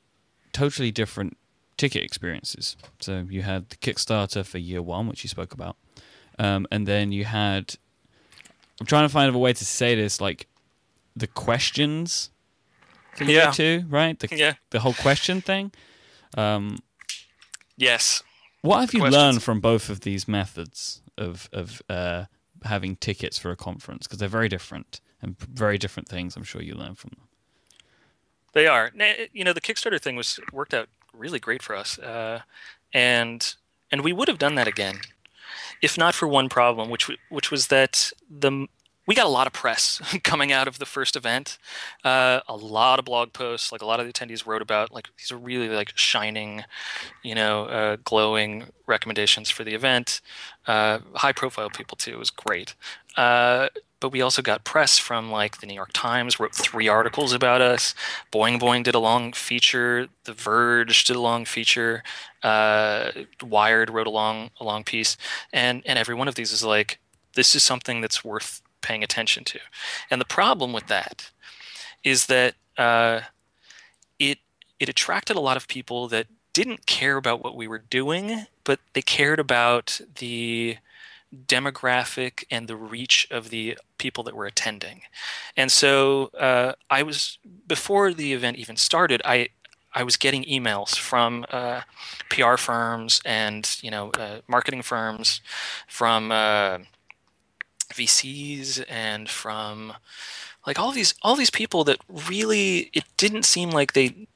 [0.54, 1.38] totally different
[1.78, 2.78] ticket experiences.
[3.00, 5.76] So you had the Kickstarter for year one, which you spoke about,
[6.38, 7.76] um, and then you had.
[8.80, 10.48] I'm trying to find a way to say this, like
[11.14, 12.30] the questions
[13.28, 13.52] yeah.
[13.52, 14.18] two, right?
[14.20, 14.54] The, yeah.
[14.70, 15.72] The whole question thing.
[16.38, 16.80] Um,
[17.78, 18.24] yes.
[18.62, 19.22] What have you Questions.
[19.22, 22.26] learned from both of these methods of of uh,
[22.64, 24.06] having tickets for a conference?
[24.06, 26.36] Because they're very different and very different things.
[26.36, 27.28] I'm sure you learn from them.
[28.54, 28.92] They are.
[29.32, 32.42] You know, the Kickstarter thing was worked out really great for us, uh,
[32.94, 33.56] and
[33.92, 35.00] and we would have done that again,
[35.82, 38.68] if not for one problem, which which was that the
[39.10, 41.57] we got a lot of press coming out of the first event.
[42.03, 45.07] Uh, a lot of blog posts, like a lot of the attendees wrote about, like
[45.18, 46.64] these are really like shining,
[47.24, 50.22] you know, uh, glowing recommendations for the event.
[50.68, 52.12] Uh, high profile people too.
[52.12, 52.76] It was great.
[53.18, 57.34] Uh, but we also got press from like the New York Times wrote three articles
[57.34, 57.95] about us.
[58.32, 60.07] Boing Boing did a long feature.
[60.26, 62.03] The Verge did a long feature.
[62.43, 63.10] Uh,
[63.41, 65.18] Wired wrote a long a long piece,
[65.51, 66.99] and and every one of these is like
[67.34, 69.60] this is something that's worth paying attention to.
[70.10, 71.32] And the problem with that
[72.04, 73.22] is that uh,
[74.18, 74.40] it
[74.80, 78.80] it attracted a lot of people that didn't care about what we were doing, but
[78.94, 80.78] they cared about the
[81.46, 85.02] demographic and the reach of the people that were attending.
[85.56, 89.22] And so uh, I was before the event even started.
[89.26, 89.50] I
[89.94, 91.82] I was getting emails from uh,
[92.30, 95.42] PR firms and you know uh, marketing firms,
[95.88, 96.80] from uh,
[97.90, 99.94] VCs and from
[100.66, 104.28] like all these all these people that really it didn't seem like they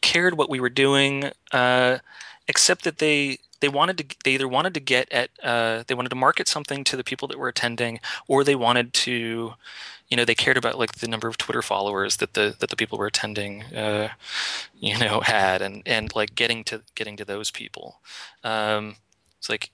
[0.00, 1.98] cared what we were doing, uh,
[2.46, 6.10] except that they they wanted to they either wanted to get at uh, they wanted
[6.10, 9.54] to market something to the people that were attending, or they wanted to
[10.08, 12.76] you know they cared about like the number of Twitter followers that the that the
[12.76, 14.08] people were attending uh,
[14.78, 18.00] you know had and and like getting to getting to those people.
[18.42, 18.96] Um,
[19.38, 19.70] it's like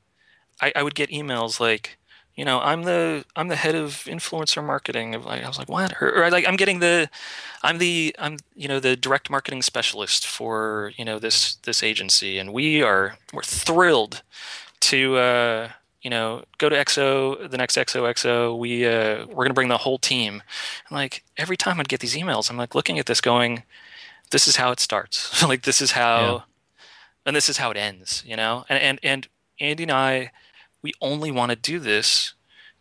[0.61, 1.99] I, I would get emails like,
[2.37, 5.15] you know, I'm the I'm the head of influencer marketing.
[5.15, 5.95] I was like, what?
[6.01, 7.09] Or, or like, I'm getting the,
[7.63, 12.39] I'm the I'm you know the direct marketing specialist for you know this this agency,
[12.39, 14.23] and we are we're thrilled
[14.81, 15.69] to uh,
[16.03, 18.59] you know go to XO the next XOXO.
[18.59, 20.43] We uh, we're gonna bring the whole team.
[20.89, 23.63] And like every time I'd get these emails, I'm like looking at this, going,
[24.33, 25.41] this is how it starts.
[25.47, 26.41] like this is how, yeah.
[27.27, 28.25] and this is how it ends.
[28.27, 29.29] You know, and and and
[29.61, 30.33] Andy and I
[30.85, 32.35] we only want to do this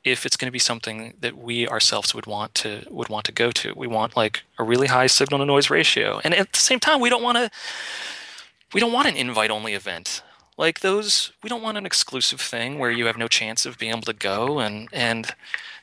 [0.04, 3.32] if it's going to be something that we ourselves would want to would want to
[3.32, 3.74] go to.
[3.76, 7.00] We want like a really high signal to noise ratio, and at the same time,
[7.00, 7.50] we don't want to
[8.74, 10.22] we don't want an invite only event
[10.58, 11.32] like those.
[11.42, 14.14] We don't want an exclusive thing where you have no chance of being able to
[14.14, 15.34] go, and and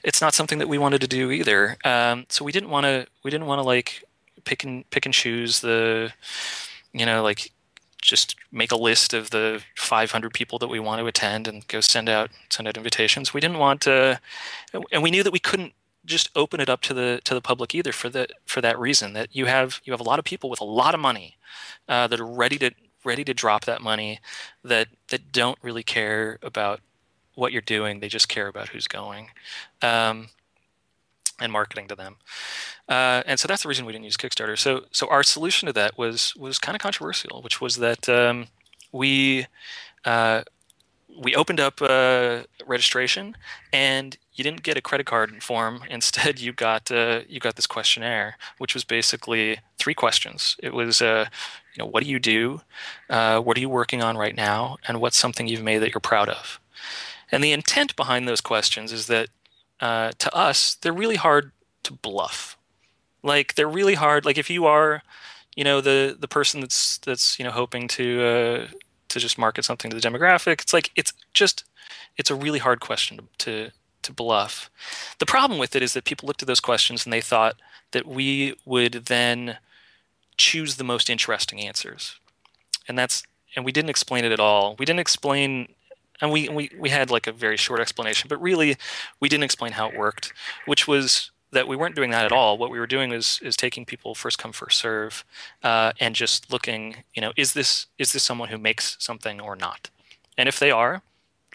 [0.04, 1.78] it's not something that we wanted to do either.
[1.86, 4.04] Um, so we didn't want to we didn't want to like
[4.44, 6.12] pick and pick and choose the
[6.92, 7.50] you know like
[8.00, 11.80] just make a list of the 500 people that we want to attend and go
[11.80, 13.34] send out send out invitations.
[13.34, 14.20] We didn't want to,
[14.92, 15.74] and we knew that we couldn't
[16.06, 19.12] just open it up to the to the public either for the for that reason
[19.12, 21.36] that you have you have a lot of people with a lot of money
[21.88, 22.70] uh, that are ready to
[23.04, 24.18] ready to drop that money
[24.64, 26.80] that that don't really care about
[27.34, 28.00] what you're doing.
[28.00, 29.30] They just care about who's going.
[29.82, 30.28] Um,
[31.40, 32.16] and marketing to them.
[32.88, 34.58] Uh, and so that's the reason we didn't use Kickstarter.
[34.58, 38.48] So so our solution to that was was kind of controversial, which was that um,
[38.92, 39.46] we
[40.04, 40.42] uh,
[41.18, 43.36] we opened up uh, registration
[43.72, 45.82] and you didn't get a credit card form.
[45.90, 50.56] Instead, you got uh, you got this questionnaire, which was basically three questions.
[50.62, 51.26] It was uh,
[51.74, 52.62] you know what do you do,
[53.08, 56.00] uh, what are you working on right now, and what's something you've made that you're
[56.00, 56.60] proud of.
[57.32, 59.28] And the intent behind those questions is that
[59.80, 61.52] uh, to us, they're really hard
[61.84, 62.56] to bluff.
[63.22, 64.24] Like they're really hard.
[64.24, 65.02] Like if you are,
[65.56, 68.66] you know, the the person that's that's you know hoping to uh,
[69.08, 71.64] to just market something to the demographic, it's like it's just
[72.16, 73.70] it's a really hard question to, to
[74.02, 74.70] to bluff.
[75.18, 77.56] The problem with it is that people looked at those questions and they thought
[77.92, 79.58] that we would then
[80.36, 82.18] choose the most interesting answers,
[82.88, 83.22] and that's
[83.54, 84.76] and we didn't explain it at all.
[84.78, 85.74] We didn't explain
[86.20, 88.76] and we, we we had like a very short explanation, but really
[89.20, 90.32] we didn't explain how it worked,
[90.66, 92.58] which was that we weren't doing that at all.
[92.58, 95.24] What we were doing is is taking people first come first serve,
[95.62, 99.56] uh, and just looking, you know, is this is this someone who makes something or
[99.56, 99.90] not?
[100.38, 101.02] And if they are,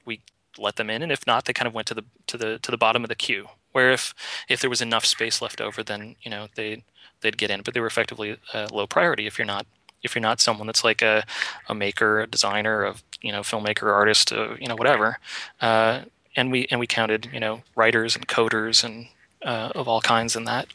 [0.06, 0.22] we
[0.58, 2.72] let them in, and if not, they kind of went to the to the to
[2.72, 3.48] the bottom of the queue.
[3.72, 4.14] Where if
[4.50, 6.84] if there was enough space left over, then you know they
[7.22, 9.66] they'd get in, but they were effectively uh, low priority if you're not
[10.06, 11.26] if you're not someone that's like a,
[11.68, 12.96] a maker, a designer, a
[13.26, 15.18] you know filmmaker, artist, uh, you know whatever.
[15.60, 16.02] Uh,
[16.36, 19.08] and we and we counted you know writers and coders and
[19.44, 20.68] uh, of all kinds in that.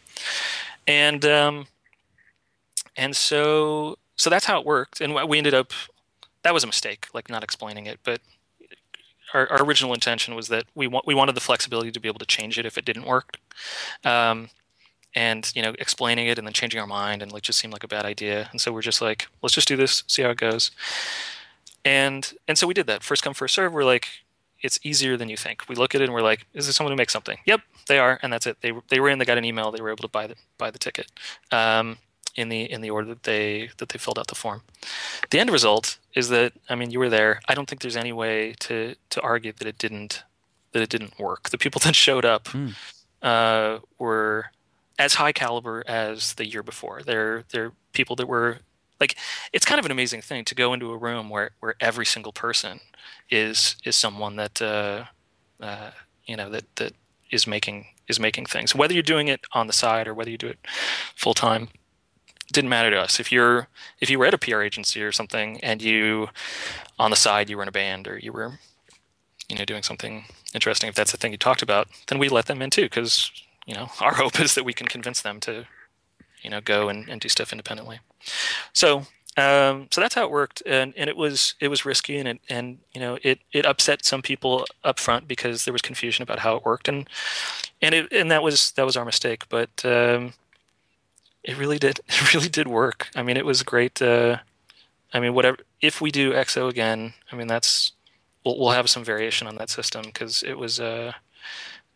[0.86, 1.66] And um,
[2.96, 5.00] and so so that's how it worked.
[5.00, 5.72] And we ended up
[6.42, 8.20] that was a mistake, like not explaining it, but.
[9.32, 12.18] Our, our original intention was that we want we wanted the flexibility to be able
[12.18, 13.36] to change it if it didn't work,
[14.04, 14.50] um,
[15.14, 17.84] and you know explaining it and then changing our mind and like just seemed like
[17.84, 20.36] a bad idea and so we're just like let's just do this see how it
[20.36, 20.70] goes
[21.84, 23.02] and and so we did that.
[23.02, 24.08] First come first serve we're like
[24.62, 25.68] it's easier than you think.
[25.68, 27.38] We look at it and we're like is this someone who makes something?
[27.46, 28.58] Yep they are and that's it.
[28.60, 30.70] They, they were in they got an email they were able to buy the buy
[30.70, 31.10] the ticket
[31.50, 31.98] um,
[32.36, 34.62] in the in the order that they that they filled out the form.
[35.30, 37.40] The end result is that i mean you were there.
[37.48, 40.24] I don't think there's any way to to argue that it didn't
[40.72, 41.50] that it didn't work.
[41.50, 42.74] The people that showed up mm.
[43.22, 44.46] uh, were
[44.98, 47.02] as high caliber as the year before.
[47.02, 48.58] They're they're people that were
[49.00, 49.16] like
[49.52, 52.32] it's kind of an amazing thing to go into a room where where every single
[52.32, 52.80] person
[53.30, 55.04] is is someone that uh,
[55.60, 55.90] uh,
[56.26, 56.92] you know that that
[57.30, 58.74] is making is making things.
[58.74, 60.58] Whether you're doing it on the side or whether you do it
[61.16, 61.68] full time,
[62.52, 63.20] didn't matter to us.
[63.20, 63.68] If you're
[64.00, 66.28] if you were at a PR agency or something and you
[66.98, 68.58] on the side you were in a band or you were
[69.48, 70.24] you know doing something
[70.54, 73.30] interesting, if that's the thing you talked about, then we let them in too because
[73.70, 75.66] you know, our hope is that we can convince them to,
[76.42, 78.00] you know, go and, and do stuff independently.
[78.72, 82.28] So, um, so that's how it worked, and, and it was it was risky, and
[82.28, 86.22] it, and you know it it upset some people up front because there was confusion
[86.22, 87.08] about how it worked, and
[87.80, 90.34] and it and that was that was our mistake, but um,
[91.44, 93.08] it really did it really did work.
[93.14, 94.02] I mean, it was great.
[94.02, 94.38] Uh,
[95.12, 97.92] I mean, whatever if we do XO again, I mean that's
[98.44, 101.12] we'll we'll have some variation on that system because it was uh,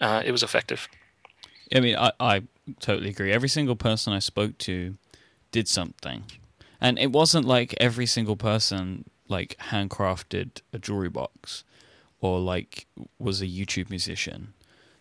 [0.00, 0.88] uh, it was effective.
[1.74, 2.42] I mean, I, I
[2.80, 3.32] totally agree.
[3.32, 4.96] Every single person I spoke to
[5.50, 6.24] did something,
[6.80, 11.64] and it wasn't like every single person like handcrafted a jewelry box
[12.20, 12.86] or like
[13.18, 14.54] was a YouTube musician.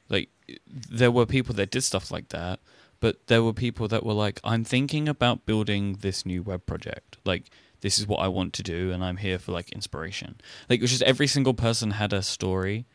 [0.10, 0.30] Like
[0.68, 2.60] there were people that did stuff like that,
[3.00, 7.18] but there were people that were like, I'm thinking about building this new web project.
[7.26, 7.50] Like
[7.82, 10.36] this is what I want to do, and I'm here for like inspiration.
[10.70, 12.86] Like it was just every single person had a story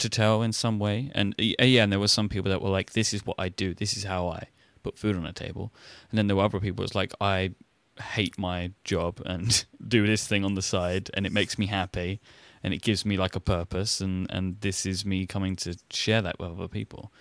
[0.00, 2.70] to tell in some way, and uh, yeah, and there were some people that were
[2.70, 4.48] like, this is what I do, this is how I
[4.82, 5.72] put food on a table,
[6.10, 6.84] and then there were other people.
[6.84, 7.52] It's like I
[8.00, 12.20] hate my job and do this thing on the side, and it makes me happy,
[12.62, 16.22] and it gives me like a purpose, and and this is me coming to share
[16.22, 17.12] that with other people.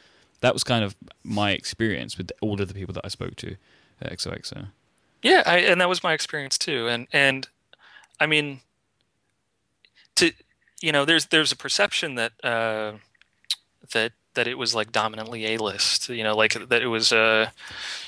[0.42, 3.58] That was kind of my experience with all of the people that I spoke to
[4.02, 4.70] at XOXO.
[5.22, 6.88] Yeah, I, and that was my experience too.
[6.88, 7.48] And and
[8.20, 8.62] I mean,
[10.16, 10.32] to
[10.82, 12.94] you know, there's there's a perception that uh,
[13.92, 16.10] that that it was like dominantly A list.
[16.10, 17.50] You know, like that it was uh,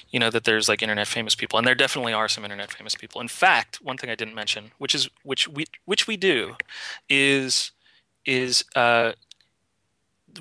[0.09, 2.95] you know that there's like internet famous people, and there definitely are some internet famous
[2.95, 3.22] people.
[3.22, 6.55] In fact, one thing I didn't mention, which is which we which we do,
[7.09, 7.72] is
[8.26, 9.13] is uh,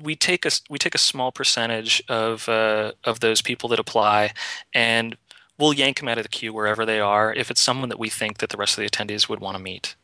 [0.01, 4.31] we take a we take a small percentage of uh, of those people that apply,
[4.73, 5.17] and
[5.57, 8.09] we'll yank them out of the queue wherever they are if it's someone that we
[8.09, 9.95] think that the rest of the attendees would want to meet.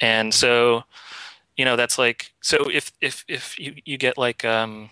[0.00, 0.84] And so,
[1.56, 4.90] you know, that's like so if if if you you get like um,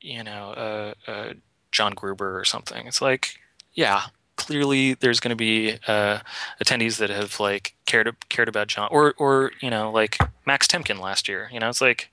[0.00, 1.32] you know, uh, uh,
[1.72, 3.38] John Gruber or something, it's like
[3.74, 4.04] yeah,
[4.36, 6.20] clearly there's going to be uh,
[6.62, 11.00] attendees that have like cared cared about John or or you know like Max Temkin
[11.00, 11.48] last year.
[11.52, 12.10] You know, it's like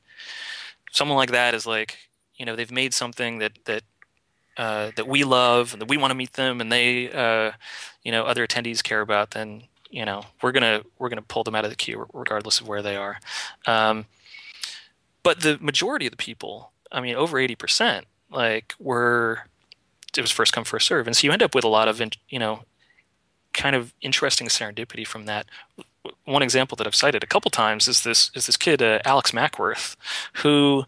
[0.91, 1.97] someone like that is like
[2.35, 3.83] you know they've made something that that
[4.57, 7.51] uh, that we love and that we want to meet them and they uh,
[8.03, 9.63] you know other attendees care about then
[9.95, 12.81] you know we're gonna we're gonna pull them out of the queue regardless of where
[12.81, 13.17] they are.
[13.65, 14.05] Um,
[15.23, 19.45] but the majority of the people i mean over 80% like were
[20.15, 21.07] it was first come first serve.
[21.07, 22.63] And so you end up with a lot of you know
[23.53, 25.45] kind of interesting serendipity from that.
[26.25, 29.33] One example that i've cited a couple times is this is this kid uh, alex
[29.33, 29.95] mackworth
[30.33, 30.83] who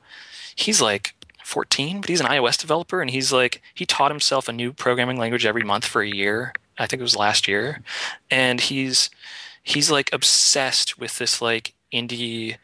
[0.55, 4.53] he's like 14, but he's an iOS developer and he's like he taught himself a
[4.53, 6.51] new programming language every month for a year.
[6.77, 7.81] I think it was last year.
[8.29, 9.09] And he's
[9.63, 12.57] he's like obsessed with this like indie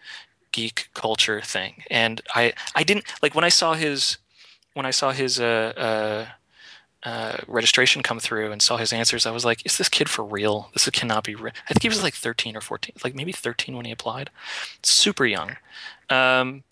[0.51, 1.83] geek culture thing.
[1.89, 4.17] And I I didn't like when I saw his
[4.73, 9.31] when I saw his uh, uh, uh, registration come through and saw his answers, I
[9.31, 10.69] was like, "Is this kid for real?
[10.73, 13.75] This cannot be real." I think he was like 13 or 14, like maybe 13
[13.75, 14.29] when he applied,
[14.81, 15.57] super young,
[16.09, 16.63] um,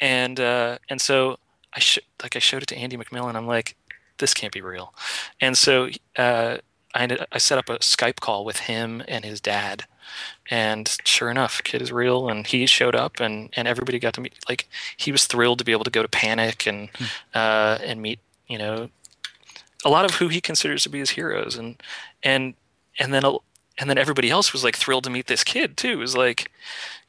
[0.00, 1.38] and uh, and so
[1.74, 3.34] I sh- like I showed it to Andy McMillan.
[3.34, 3.76] I'm like,
[4.18, 4.94] this can't be real.
[5.40, 6.58] And so uh,
[6.94, 9.84] I ended, I set up a Skype call with him and his dad.
[10.50, 14.20] And sure enough, kid is real, and he showed up, and, and everybody got to
[14.20, 14.34] meet.
[14.48, 17.04] Like he was thrilled to be able to go to Panic and hmm.
[17.34, 18.18] uh, and meet
[18.48, 18.90] you know
[19.84, 21.80] a lot of who he considers to be his heroes, and
[22.22, 22.54] and
[22.98, 23.24] and then
[23.78, 25.92] and then everybody else was like thrilled to meet this kid too.
[25.92, 26.50] It was like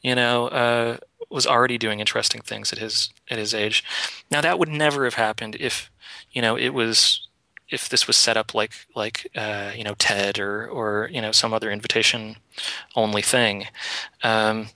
[0.02, 0.98] you know uh,
[1.30, 3.84] was already doing interesting things at his at his age.
[4.32, 5.92] Now that would never have happened if
[6.32, 7.28] you know it was
[7.74, 11.32] if this was set up like like uh, you know TED or or you know
[11.32, 12.38] some other invitation
[12.96, 13.66] only thing,
[14.24, 14.68] um,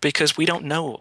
[0.00, 0.98] because we don't know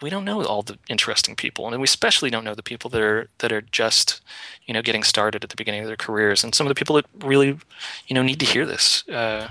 [0.00, 3.02] we don't know all the interesting people, and we especially don't know the people that
[3.02, 4.20] are that are just
[4.66, 6.96] you know getting started at the beginning of their careers, and some of the people
[6.96, 7.58] that really
[8.06, 9.48] you know need to hear this uh,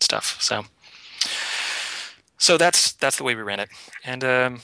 [0.00, 0.36] stuff.
[0.40, 0.64] So
[2.38, 3.68] so that's that's the way we ran it.
[4.04, 4.60] And um,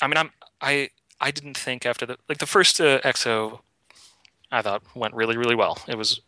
[0.00, 0.30] I mean, I'm
[0.60, 0.90] I
[1.20, 3.60] I didn't think after the like the first uh, EXO,
[4.50, 5.78] I thought went really really well.
[5.86, 6.20] It was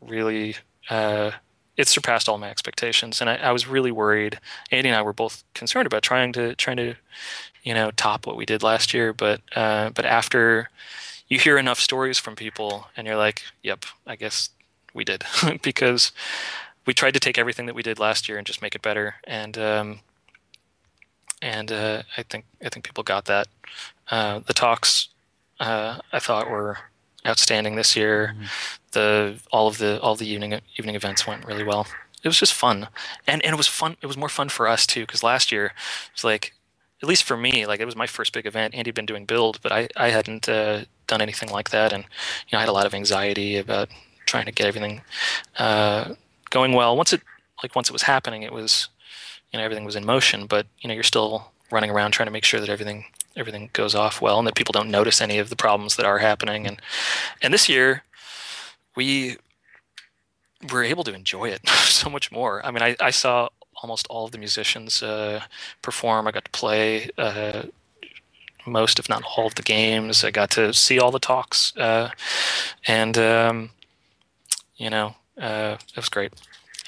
[0.00, 0.56] really
[0.90, 1.32] uh,
[1.76, 4.38] it surpassed all my expectations, and I, I, was really worried.
[4.70, 6.94] Andy and I were both concerned about trying to trying to
[7.62, 10.70] you know top what we did last year, but uh, but after
[11.28, 14.50] you hear enough stories from people, and you're like, yep, I guess
[14.92, 15.24] we did
[15.62, 16.12] because
[16.86, 19.16] we tried to take everything that we did last year and just make it better,
[19.24, 20.00] and um,
[21.42, 23.48] and uh, I think I think people got that.
[24.10, 25.08] Uh, the talks
[25.58, 26.78] uh, I thought were
[27.26, 28.34] outstanding this year.
[28.34, 28.44] Mm-hmm.
[28.92, 31.86] The all of the all the evening evening events went really well.
[32.22, 32.88] It was just fun,
[33.26, 33.96] and and it was fun.
[34.00, 36.54] It was more fun for us too because last year it was like,
[37.02, 38.74] at least for me, like it was my first big event.
[38.74, 42.04] Andy had been doing build, but I I hadn't uh, done anything like that, and
[42.04, 43.88] you know I had a lot of anxiety about
[44.26, 45.02] trying to get everything
[45.58, 46.14] uh,
[46.50, 46.96] going well.
[46.96, 47.22] Once it
[47.62, 48.88] like once it was happening, it was
[49.52, 52.32] you know everything was in motion, but you know you're still running around trying to
[52.32, 53.04] make sure that everything
[53.36, 56.18] everything goes off well and that people don't notice any of the problems that are
[56.18, 56.66] happening.
[56.66, 56.80] And
[57.42, 58.04] and this year
[58.96, 59.36] we
[60.72, 62.64] were able to enjoy it so much more.
[62.64, 63.48] I mean, I, I saw
[63.82, 65.42] almost all of the musicians uh,
[65.82, 66.26] perform.
[66.26, 67.64] I got to play uh,
[68.66, 70.24] most, if not all, of the games.
[70.24, 72.10] I got to see all the talks, uh,
[72.86, 73.70] and um,
[74.76, 76.32] you know, uh, it was great.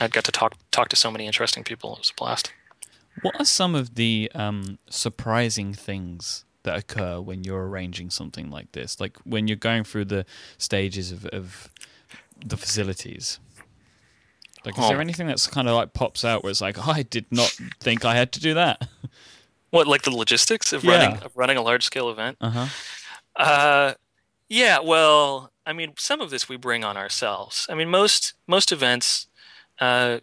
[0.01, 1.95] I got to talk talk to so many interesting people.
[1.95, 2.53] It was a blast.
[3.23, 8.73] What are some of the um, surprising things that occur when you're arranging something like
[8.73, 9.01] this?
[9.01, 10.27] Like when you're going through the
[10.59, 11.71] stages of, of
[12.45, 13.39] the facilities.
[14.65, 14.89] Like, is Oh.
[14.89, 17.51] there anything that's kind of like pops out where it's like, oh, I did not
[17.81, 18.89] think I had to do that?
[19.71, 20.93] What like the logistics of Yeah.
[20.93, 22.39] running of running a large scale event?
[22.41, 22.67] Uh huh.
[23.35, 23.95] Uh,
[24.49, 24.79] yeah.
[24.79, 27.67] Well, I mean, some of this we bring on ourselves.
[27.69, 29.27] I mean, most most events,
[29.81, 30.21] uh,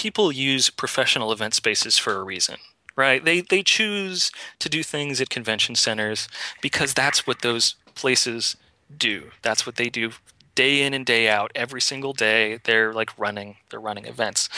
[0.00, 2.56] people use professional event spaces for a reason,
[2.96, 3.22] right?
[3.22, 6.26] They they choose to do things at convention centers
[6.62, 8.56] because that's what those places
[8.96, 9.30] do.
[9.42, 10.12] That's what they do
[10.54, 14.48] day in and day out every single day they're like running they're running events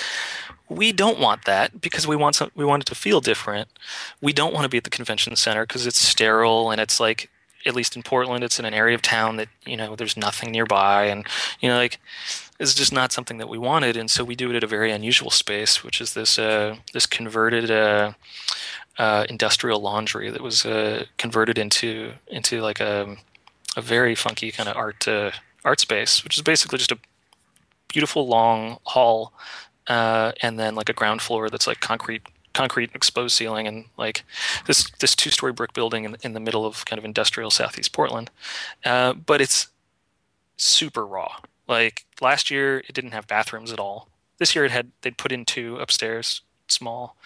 [0.71, 3.69] we don't want that because we want some, we want it to feel different
[4.23, 7.29] we don't want to be at the convention center because it's sterile and it's like
[7.67, 10.51] at least in Portland, it's in an area of town that you know there's nothing
[10.51, 11.27] nearby, and
[11.61, 12.01] you know like
[12.63, 14.93] it's just not something that we wanted, and so we do it at a very
[14.93, 18.13] unusual space, which is this uh, this converted uh,
[18.99, 23.17] uh, industrial laundry that was uh, converted into into like a
[23.77, 25.33] a very funky kind of art uh,
[25.65, 26.99] art space, which is basically just a
[27.89, 29.33] beautiful long hall,
[29.89, 32.23] uh, and then like a ground floor that's like concrete
[32.53, 34.25] concrete exposed ceiling and like
[34.67, 37.93] this this two story brick building in, in the middle of kind of industrial southeast
[37.93, 38.31] Portland.
[38.85, 39.69] Uh, but it's
[40.57, 41.33] super raw.
[41.73, 44.09] Like last year, it didn't have bathrooms at all.
[44.37, 47.17] This year, it had they'd put in two upstairs, small.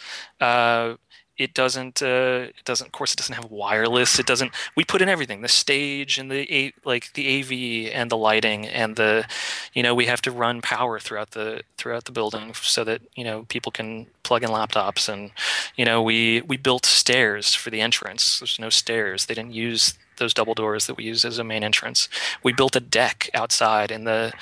[0.40, 0.94] Uh,
[1.36, 2.00] it doesn't.
[2.00, 2.86] Uh, it doesn't.
[2.86, 4.20] Of course, it doesn't have wireless.
[4.20, 4.52] It doesn't.
[4.76, 8.94] We put in everything: the stage and the like the AV and the lighting and
[8.94, 9.26] the,
[9.74, 13.24] you know, we have to run power throughout the throughout the building so that you
[13.24, 15.32] know people can plug in laptops and,
[15.74, 18.38] you know, we we built stairs for the entrance.
[18.38, 19.26] There's no stairs.
[19.26, 22.08] They didn't use those double doors that we use as a main entrance.
[22.42, 24.32] We built a deck outside in the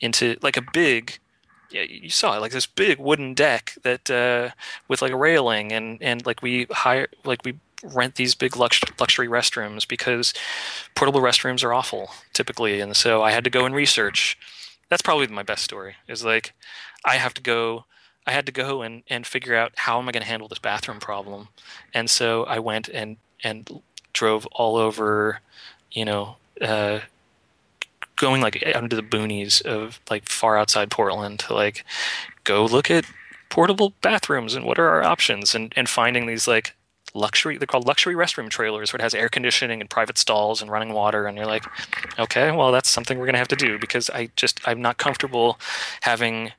[0.00, 1.18] into like a big
[1.70, 4.50] yeah, you saw it like this big wooden deck that uh,
[4.86, 8.80] with like a railing and and like we hire like we rent these big lux-
[8.98, 10.32] luxury restrooms because
[10.94, 12.80] portable restrooms are awful typically.
[12.80, 14.38] And so I had to go and research.
[14.88, 16.54] That's probably my best story is like
[17.04, 17.84] I have to go
[18.26, 20.58] I had to go and and figure out how am I going to handle this
[20.58, 21.48] bathroom problem.
[21.92, 23.82] And so I went and and
[24.14, 25.40] drove all over
[25.92, 27.00] you know uh,
[28.16, 31.84] going like out into the boonies of like far outside Portland to like
[32.44, 33.04] go look at
[33.50, 36.74] portable bathrooms and what are our options and and finding these like
[37.16, 40.70] luxury they're called luxury restroom trailers where it has air conditioning and private stalls and
[40.70, 41.26] running water.
[41.26, 41.64] And you're like
[42.18, 44.98] okay well that's something we're going to have to do because I just I'm not
[44.98, 45.58] comfortable
[46.02, 46.52] having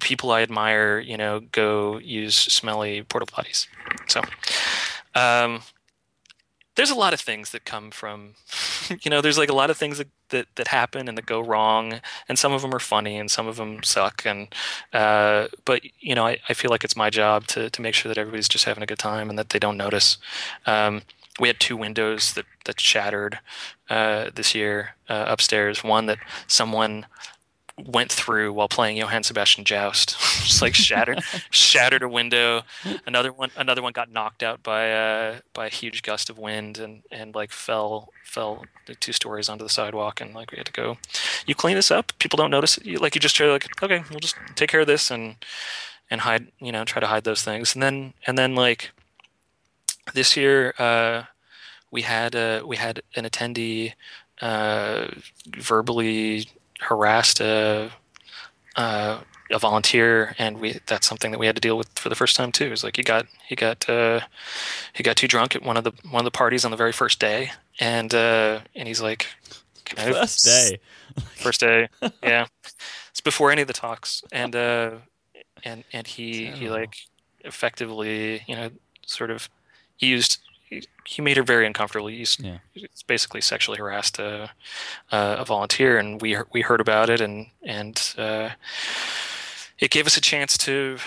[0.00, 3.66] people I admire you know go use smelly porta potties.
[4.08, 4.22] So
[5.14, 5.62] um
[6.76, 8.34] there's a lot of things that come from
[9.02, 11.40] you know there's like a lot of things that, that, that happen and that go
[11.40, 14.48] wrong and some of them are funny and some of them suck and
[14.92, 18.08] uh, but you know I, I feel like it's my job to, to make sure
[18.08, 20.18] that everybody's just having a good time and that they don't notice.
[20.66, 21.02] Um,
[21.40, 23.40] we had two windows that, that shattered
[23.90, 25.82] uh, this year uh, upstairs.
[25.82, 27.06] One that someone
[27.82, 30.10] went through while playing Johann Sebastian Joust.
[30.44, 31.20] Just like shattered
[31.50, 32.62] shattered a window.
[33.06, 36.78] Another one another one got knocked out by uh by a huge gust of wind
[36.78, 38.64] and and like fell fell
[39.00, 40.98] two stories onto the sidewalk and like we had to go
[41.46, 44.18] you clean this up people don't notice you, like you just try like okay we'll
[44.18, 45.36] just take care of this and
[46.10, 48.90] and hide you know try to hide those things and then and then like
[50.14, 51.22] this year uh
[51.90, 53.92] we had uh we had an attendee
[54.42, 55.06] uh
[55.56, 56.48] verbally
[56.80, 57.90] harassed a,
[58.76, 59.20] uh,
[59.50, 62.36] a volunteer, and we that's something that we had to deal with for the first
[62.36, 62.72] time too.
[62.72, 64.20] Is like he got he got uh,
[64.92, 66.92] he got too drunk at one of the one of the parties on the very
[66.92, 69.26] first day, and uh, and he's like,
[69.84, 70.78] Can First day.
[71.36, 71.88] first day,
[72.22, 72.46] yeah,
[73.10, 74.92] it's before any of the talks, and uh,
[75.62, 76.96] and and he he like
[77.40, 78.70] effectively you know
[79.06, 79.48] sort of
[79.96, 80.40] he used
[80.80, 82.08] he, he made her very uncomfortable.
[82.08, 82.58] He's, Yeah.
[83.06, 84.50] basically sexually harassed a,
[85.12, 88.50] a, a volunteer, and we we heard about it, and and uh,
[89.78, 90.98] it gave us a chance to,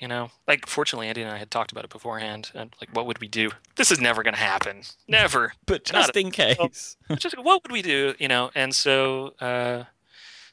[0.00, 3.06] you know, like fortunately Andy and I had talked about it beforehand, and like what
[3.06, 3.50] would we do?
[3.76, 5.52] This is never going to happen, never.
[5.66, 6.96] But Not just in case.
[7.18, 8.14] Just what would we do?
[8.18, 9.84] You know, and so uh,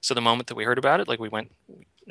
[0.02, 1.52] so the moment that we heard about it, like we went,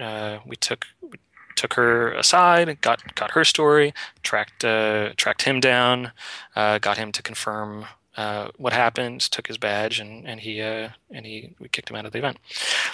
[0.01, 0.87] uh, we took.
[1.01, 1.19] We,
[1.57, 6.13] took her aside got got her story tracked uh, tracked him down
[6.57, 7.87] uh, got him to confirm
[8.17, 11.97] uh, what happened took his badge and and he uh, and he we kicked him
[11.97, 12.39] out of the event.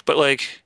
[0.05, 0.63] But like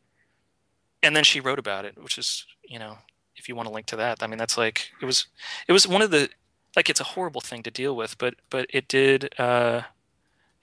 [1.06, 2.98] and then she wrote about it which is you know
[3.36, 5.28] if you want to link to that i mean that's like it was
[5.68, 6.30] it was one of the
[6.76, 9.82] like it's a horrible thing to deal with but but it did uh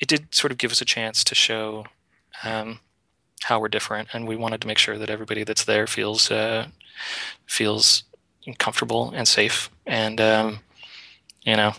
[0.00, 1.86] it did sort of give us a chance to show
[2.44, 2.80] um
[3.44, 6.66] how we're different and we wanted to make sure that everybody that's there feels uh
[7.46, 8.04] feels
[8.58, 10.60] comfortable and safe and um
[11.42, 11.72] you know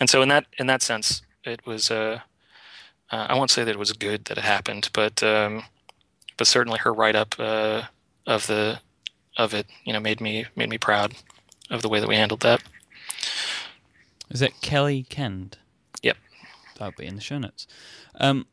[0.00, 2.20] and so in that in that sense it was uh,
[3.10, 5.64] uh i won't say that it was good that it happened but um
[6.36, 7.82] but certainly her write up uh
[8.26, 8.78] of the
[9.36, 9.66] of it.
[9.84, 11.14] You know, made me made me proud
[11.70, 12.62] of the way that we handled that.
[14.30, 15.58] Is it Kelly Kend?
[16.02, 16.16] Yep.
[16.78, 17.66] That'll be in the show notes.
[18.18, 18.46] Um,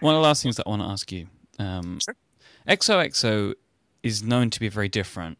[0.00, 1.26] one of the last things that I want to ask you.
[1.58, 2.14] Um, Sure.
[2.66, 3.54] XOXO
[4.02, 5.38] is known to be very different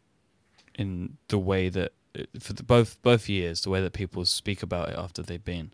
[0.75, 1.91] in the way that
[2.39, 5.71] for the, both both years, the way that people speak about it after they've been,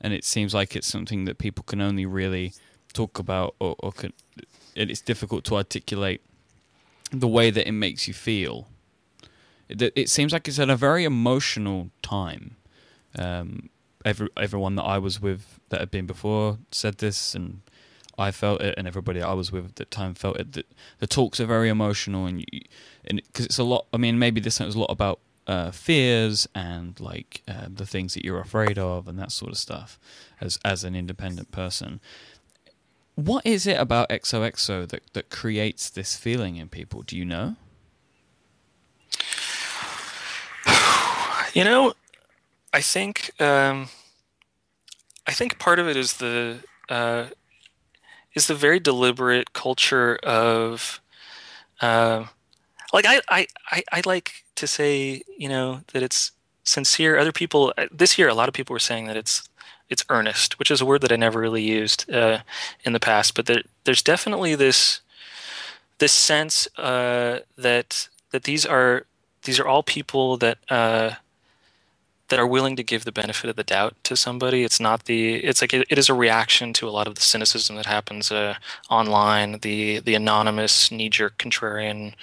[0.00, 2.52] and it seems like it's something that people can only really
[2.92, 4.12] talk about, or, or can,
[4.74, 6.20] it's difficult to articulate
[7.10, 8.68] the way that it makes you feel.
[9.68, 12.56] It, it seems like it's at a very emotional time.
[13.18, 13.70] Um,
[14.04, 17.60] every everyone that I was with that had been before said this, and
[18.18, 20.66] I felt it, and everybody I was with at the time felt it.
[20.98, 22.44] The talks are very emotional, and
[23.04, 23.86] and because it's a lot.
[23.92, 28.14] I mean, maybe this was a lot about uh, fears and like uh, the things
[28.14, 29.98] that you're afraid of, and that sort of stuff.
[30.40, 32.00] As as an independent person,
[33.14, 37.02] what is it about XOXO that that creates this feeling in people?
[37.02, 37.56] Do you know?
[41.52, 41.94] You know,
[42.72, 43.88] I think um,
[45.24, 46.58] I think part of it is the
[46.88, 47.26] uh,
[48.34, 51.00] is the very deliberate culture of
[51.80, 52.26] uh,
[52.92, 56.32] like I, I, I, I like to say you know that it's
[56.64, 57.18] sincere.
[57.18, 59.48] Other people this year, a lot of people were saying that it's
[59.90, 62.40] it's earnest, which is a word that I never really used uh,
[62.84, 63.34] in the past.
[63.34, 65.00] But there, there's definitely this
[65.98, 69.06] this sense uh, that that these are
[69.42, 71.12] these are all people that uh,
[72.28, 74.64] that are willing to give the benefit of the doubt to somebody.
[74.64, 77.20] It's not the it's like it, it is a reaction to a lot of the
[77.20, 78.54] cynicism that happens uh,
[78.90, 82.14] online, the the anonymous knee jerk contrarian,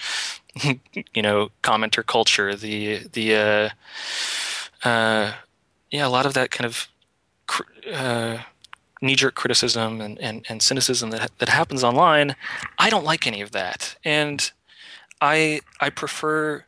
[1.13, 3.69] you know, commenter culture, the the uh,
[4.87, 5.33] uh,
[5.91, 6.87] yeah, a lot of that kind of
[7.93, 8.39] uh,
[9.01, 12.35] knee jerk criticism and, and, and cynicism that that happens online.
[12.79, 14.51] I don't like any of that, and
[15.19, 16.65] I I prefer.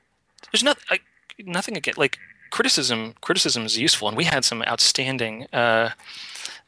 [0.52, 1.00] There's not I,
[1.40, 2.20] nothing again like
[2.54, 5.90] criticism criticism is useful, and we had some outstanding uh,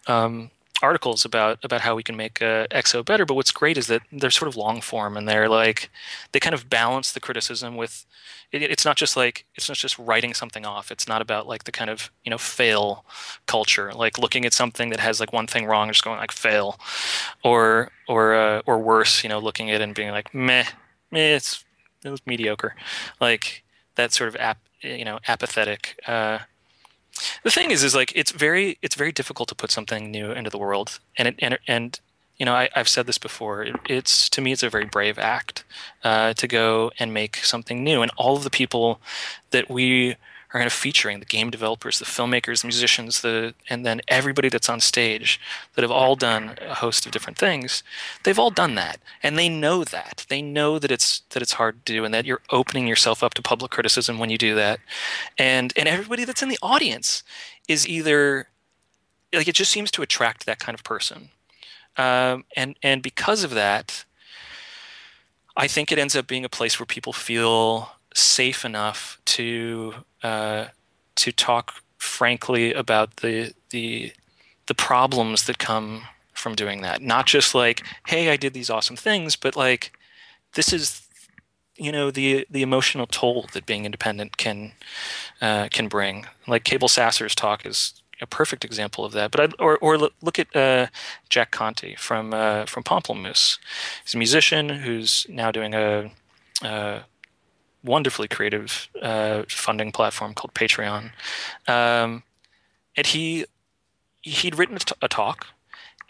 [0.07, 0.49] um,
[0.81, 3.23] articles about about how we can make uh, EXO better.
[3.23, 5.91] But what's great is that they're sort of long form, and they're like
[6.31, 8.05] they kind of balance the criticism with.
[8.51, 10.91] It, it's not just like it's not just writing something off.
[10.91, 13.05] It's not about like the kind of you know fail
[13.45, 16.31] culture, like looking at something that has like one thing wrong, and just going like
[16.31, 16.79] fail,
[17.43, 20.65] or or uh, or worse, you know, looking at it and being like meh,
[21.11, 21.63] meh, it's
[22.03, 22.73] it was mediocre,
[23.21, 23.63] like
[23.95, 26.39] that sort of app you know apathetic uh,
[27.43, 30.49] the thing is is like it's very it's very difficult to put something new into
[30.49, 30.99] the world.
[31.17, 31.99] And it and, and
[32.37, 35.17] you know I, have said this before it, it's to me it's a very brave
[35.17, 35.63] act
[36.03, 38.01] uh, to go and make something new.
[38.01, 38.99] And all of the people
[39.51, 40.15] that we
[40.55, 44.69] are kind of featuring the game developers, the filmmakers, musicians, the and then everybody that's
[44.69, 45.37] on stage
[45.73, 47.83] that have all done a host of different things.
[48.23, 50.25] They've all done that, and they know that.
[50.29, 53.33] They know that it's that it's hard to do, and that you're opening yourself up
[53.33, 54.79] to public criticism when you do that.
[55.37, 57.21] And and everybody that's in the audience
[57.67, 58.47] is either
[59.33, 61.31] like it just seems to attract that kind of person,
[61.97, 64.05] um, and and because of that.
[65.57, 69.93] I think it ends up being a place where people feel safe enough to
[70.23, 70.65] uh,
[71.15, 74.11] to talk frankly about the the
[74.67, 77.01] the problems that come from doing that.
[77.01, 79.91] Not just like, hey, I did these awesome things, but like
[80.53, 81.01] this is
[81.77, 84.71] you know the the emotional toll that being independent can
[85.41, 86.25] uh, can bring.
[86.47, 89.31] Like Cabel Sasser's talk is a perfect example of that.
[89.31, 90.87] But I, or or look at uh,
[91.29, 93.59] Jack Conte from uh, from Pomplamoose.
[94.03, 96.11] He's a musician who's now doing a,
[96.61, 97.01] a
[97.85, 101.11] wonderfully creative uh, funding platform called Patreon.
[101.67, 102.23] Um,
[102.97, 103.45] and he
[104.21, 105.47] he'd written a, t- a talk,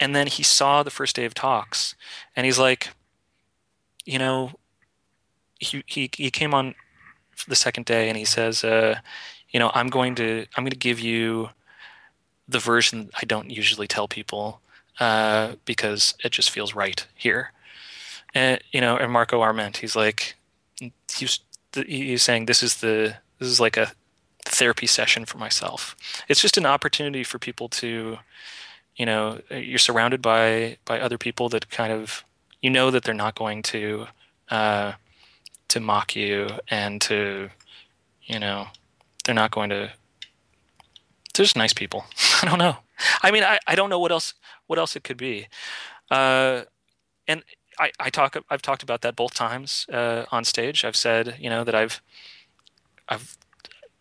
[0.00, 1.94] and then he saw the first day of talks,
[2.34, 2.88] and he's like,
[4.04, 4.52] you know,
[5.58, 6.74] he he he came on
[7.48, 8.96] the second day, and he says, uh,
[9.50, 11.50] you know, I'm going to I'm going to give you
[12.48, 14.60] the version I don't usually tell people
[15.00, 17.52] uh, because it just feels right here.
[18.34, 20.36] And you know, and Marco Arment, he's like,
[20.78, 21.40] he's
[21.84, 23.92] he's saying this is the this is like a
[24.44, 25.96] therapy session for myself.
[26.28, 28.18] It's just an opportunity for people to,
[28.96, 32.24] you know, you're surrounded by by other people that kind of
[32.62, 34.06] you know that they're not going to
[34.50, 34.92] uh,
[35.68, 37.50] to mock you and to,
[38.24, 38.68] you know,
[39.24, 39.92] they're not going to.
[41.34, 42.06] They're just nice people.
[42.42, 42.78] I don't know.
[43.22, 44.34] I mean, I, I don't know what else
[44.66, 45.48] what else it could be.
[46.10, 46.62] Uh,
[47.28, 47.42] and
[47.78, 50.84] I, I talk I've talked about that both times uh, on stage.
[50.84, 52.00] I've said you know that I've
[53.08, 53.36] I've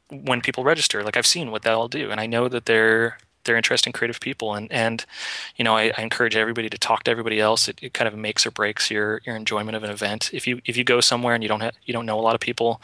[0.09, 3.55] when people register like I've seen what they'll do and I know that they're they're
[3.55, 5.05] interesting creative people and and
[5.55, 8.15] you know I, I encourage everybody to talk to everybody else it, it, kind of
[8.15, 11.33] makes or breaks your your enjoyment of an event if you if you go somewhere
[11.33, 12.81] and you don't have you don't know a lot of people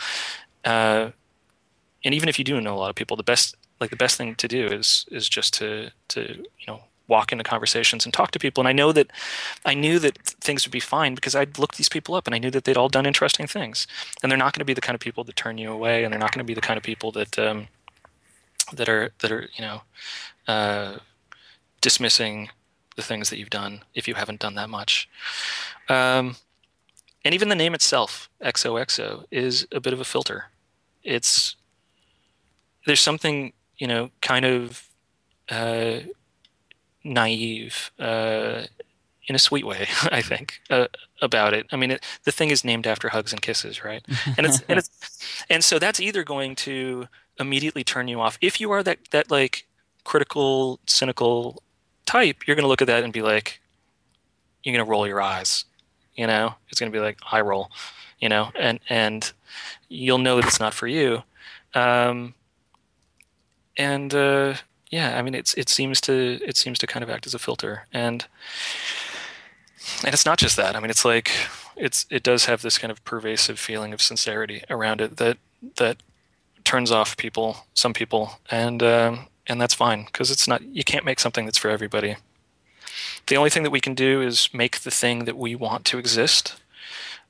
[0.65, 1.09] uh,
[2.03, 4.17] and even if you do know a lot of people the best like the best
[4.17, 6.81] thing to do is is just to to you know
[7.11, 9.11] walk into conversations and talk to people and I know that
[9.65, 10.17] I knew that
[10.47, 12.81] things would be fine because I'd looked these people up and I knew that they'd
[12.81, 13.85] all done interesting things
[14.21, 16.11] and they're not going to be the kind of people that turn you away and
[16.11, 17.67] they're not going to be the kind of people that um,
[18.73, 19.81] that are that are you know
[20.47, 20.97] uh,
[21.81, 22.49] dismissing
[22.95, 25.09] the things that you've done if you haven't done that much.
[25.89, 26.35] Um,
[27.23, 30.45] and even the name itself, XOXO, is a bit of a filter.
[31.03, 31.55] It's
[32.85, 34.87] there's something you know kind of
[35.49, 35.99] uh,
[37.03, 38.63] naive uh,
[39.27, 40.87] in a sweet way, I think, uh,
[41.21, 41.67] about it.
[41.71, 44.05] I mean, it, the thing is named after hugs and kisses, right?
[44.37, 47.07] And it's and it's and so that's either going to
[47.39, 49.65] immediately turn you off if you are that that like
[50.03, 51.61] critical, cynical
[52.05, 52.47] type.
[52.47, 53.61] You're going to look at that and be like,
[54.63, 55.65] you're going to roll your eyes.
[56.15, 57.71] You know, it's going to be like eye roll.
[58.19, 59.31] You know, and and
[59.89, 61.23] you'll know that it's not for you.
[61.73, 62.35] Um,
[63.77, 64.55] and uh,
[64.91, 67.39] yeah, I mean, it's it seems to it seems to kind of act as a
[67.39, 68.25] filter, and
[70.03, 70.75] and it's not just that.
[70.75, 71.31] I mean, it's like
[71.77, 75.37] it's it does have this kind of pervasive feeling of sincerity around it that
[75.77, 75.97] that
[76.65, 81.05] turns off people, some people, and um, and that's fine because it's not you can't
[81.05, 82.17] make something that's for everybody.
[83.27, 85.97] The only thing that we can do is make the thing that we want to
[85.97, 86.60] exist.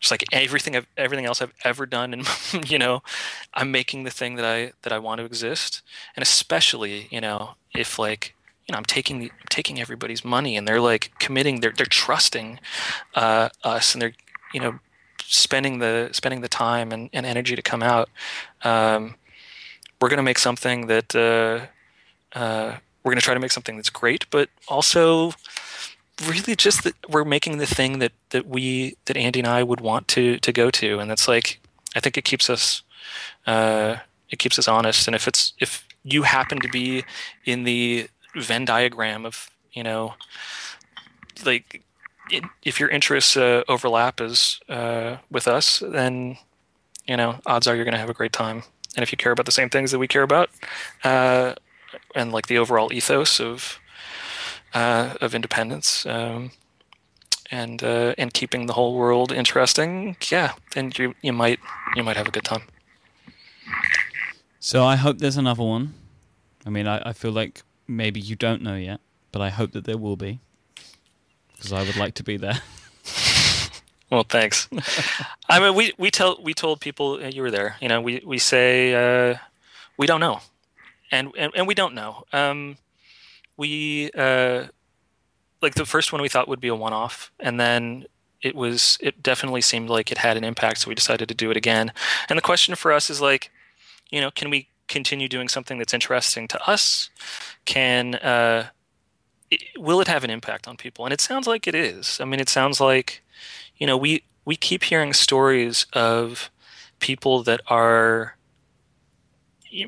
[0.01, 2.27] Just like everything I've, everything else I've ever done, and
[2.69, 3.03] you know,
[3.53, 5.81] I'm making the thing that I that I want to exist,
[6.15, 8.35] and especially you know if like
[8.67, 12.59] you know I'm taking I'm taking everybody's money and they're like committing they're they're trusting
[13.15, 14.13] uh, us and they're
[14.53, 14.79] you know
[15.31, 18.09] spending the spending the time and, and energy to come out.
[18.63, 19.15] Um,
[20.01, 21.67] we're to make something that uh,
[22.37, 25.33] uh, we're to try to make something that's great, but also
[26.27, 29.81] really just that we're making the thing that that we that Andy and I would
[29.81, 31.59] want to to go to, and that's like
[31.95, 32.83] I think it keeps us
[33.47, 33.97] uh,
[34.29, 35.07] it keeps us honest.
[35.07, 37.03] And if it's if you happen to be
[37.45, 40.15] in the Venn diagram of you know
[41.45, 41.83] like
[42.29, 46.37] it, if your interests uh, overlap as uh, with us, then
[47.07, 48.63] you know odds are you're going to have a great time
[48.95, 50.49] and if you care about the same things that we care about,
[51.03, 51.53] uh,
[52.15, 53.79] and like the overall ethos of
[54.73, 56.51] uh, of independence, um,
[57.49, 61.59] and uh, and keeping the whole world interesting, yeah, then you you might
[61.95, 62.63] you might have a good time.
[64.59, 65.93] So I hope there's another one.
[66.65, 68.99] I mean, I, I feel like maybe you don't know yet,
[69.31, 70.39] but I hope that there will be
[71.55, 72.61] because I would like to be there.
[74.11, 74.67] Well, thanks.
[75.47, 77.77] I mean, we we tell we told people uh, you were there.
[77.79, 79.37] You know, we we say uh,
[79.97, 80.41] we don't know,
[81.11, 82.25] and and, and we don't know.
[82.33, 82.75] Um,
[83.61, 84.65] we uh,
[85.61, 88.05] like the first one we thought would be a one-off, and then
[88.41, 91.51] it was it definitely seemed like it had an impact, so we decided to do
[91.51, 91.93] it again.
[92.27, 93.51] And the question for us is like,
[94.09, 97.11] you know, can we continue doing something that's interesting to us?
[97.65, 98.69] Can uh,
[99.51, 101.05] it, will it have an impact on people?
[101.05, 102.19] And it sounds like it is.
[102.19, 103.23] I mean, it sounds like
[103.77, 106.49] you know, we we keep hearing stories of
[106.99, 108.37] people that are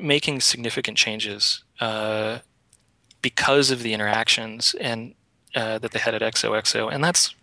[0.00, 2.38] making significant changes uh,
[3.24, 5.14] because of the interactions and
[5.54, 7.34] uh, that they had at XOXO, and that's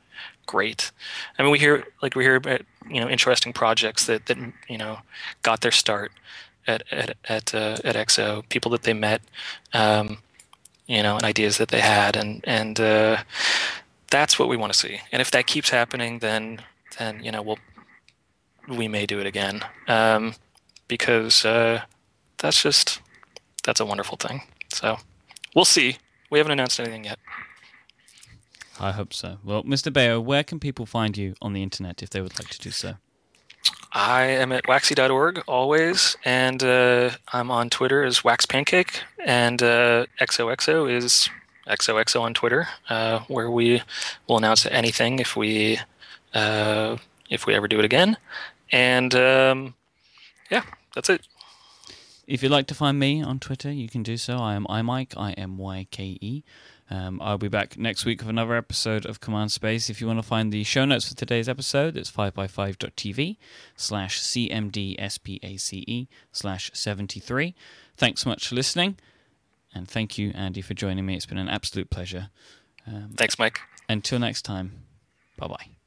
[0.46, 0.92] great.
[1.40, 4.38] I mean, we hear like we hear about you know interesting projects that that
[4.70, 5.00] you know
[5.42, 6.12] got their start
[6.68, 9.24] at at at, uh, at XO, people that they met,
[9.74, 10.20] um,
[10.86, 13.18] you know, and ideas that they had, and and uh,
[14.12, 15.02] that's what we want to see.
[15.12, 16.62] And if that keeps happening, then
[17.00, 17.60] then you know we'll
[18.68, 20.36] we may do it again um,
[20.88, 21.82] because uh,
[22.38, 23.02] that's just
[23.64, 24.44] that's a wonderful thing.
[24.72, 24.98] So
[25.56, 25.98] we'll see.
[26.30, 27.20] We haven't announced anything yet.
[28.80, 29.38] I hope so.
[29.44, 29.92] Well, Mr.
[29.92, 32.72] Baio, where can people find you on the internet if they would like to do
[32.72, 32.96] so?
[33.94, 40.90] I am at waxy.org always, and uh, I'm on Twitter as waxpancake, and uh, XOXO
[40.90, 41.30] is
[41.68, 43.82] XOXO on Twitter, uh, where we
[44.28, 45.80] will announce anything if we
[46.34, 46.98] uh,
[47.30, 48.18] if we ever do it again.
[48.72, 49.76] And um,
[50.50, 50.64] yeah,
[50.96, 51.28] that's it.
[52.28, 54.38] If you'd like to find me on Twitter, you can do so.
[54.38, 56.44] I am imyke, I M Y K E.
[56.90, 59.90] Um, I'll be back next week with another episode of Command Space.
[59.90, 63.38] If you want to find the show notes for today's episode, it's 5by5.tv
[63.78, 67.56] slash cmdspace slash 73.
[67.96, 68.98] Thanks so much for listening.
[69.74, 71.16] And thank you, Andy, for joining me.
[71.16, 72.30] It's been an absolute pleasure.
[72.86, 73.62] Um, Thanks, Mike.
[73.88, 74.84] Until next time,
[75.38, 75.81] bye bye.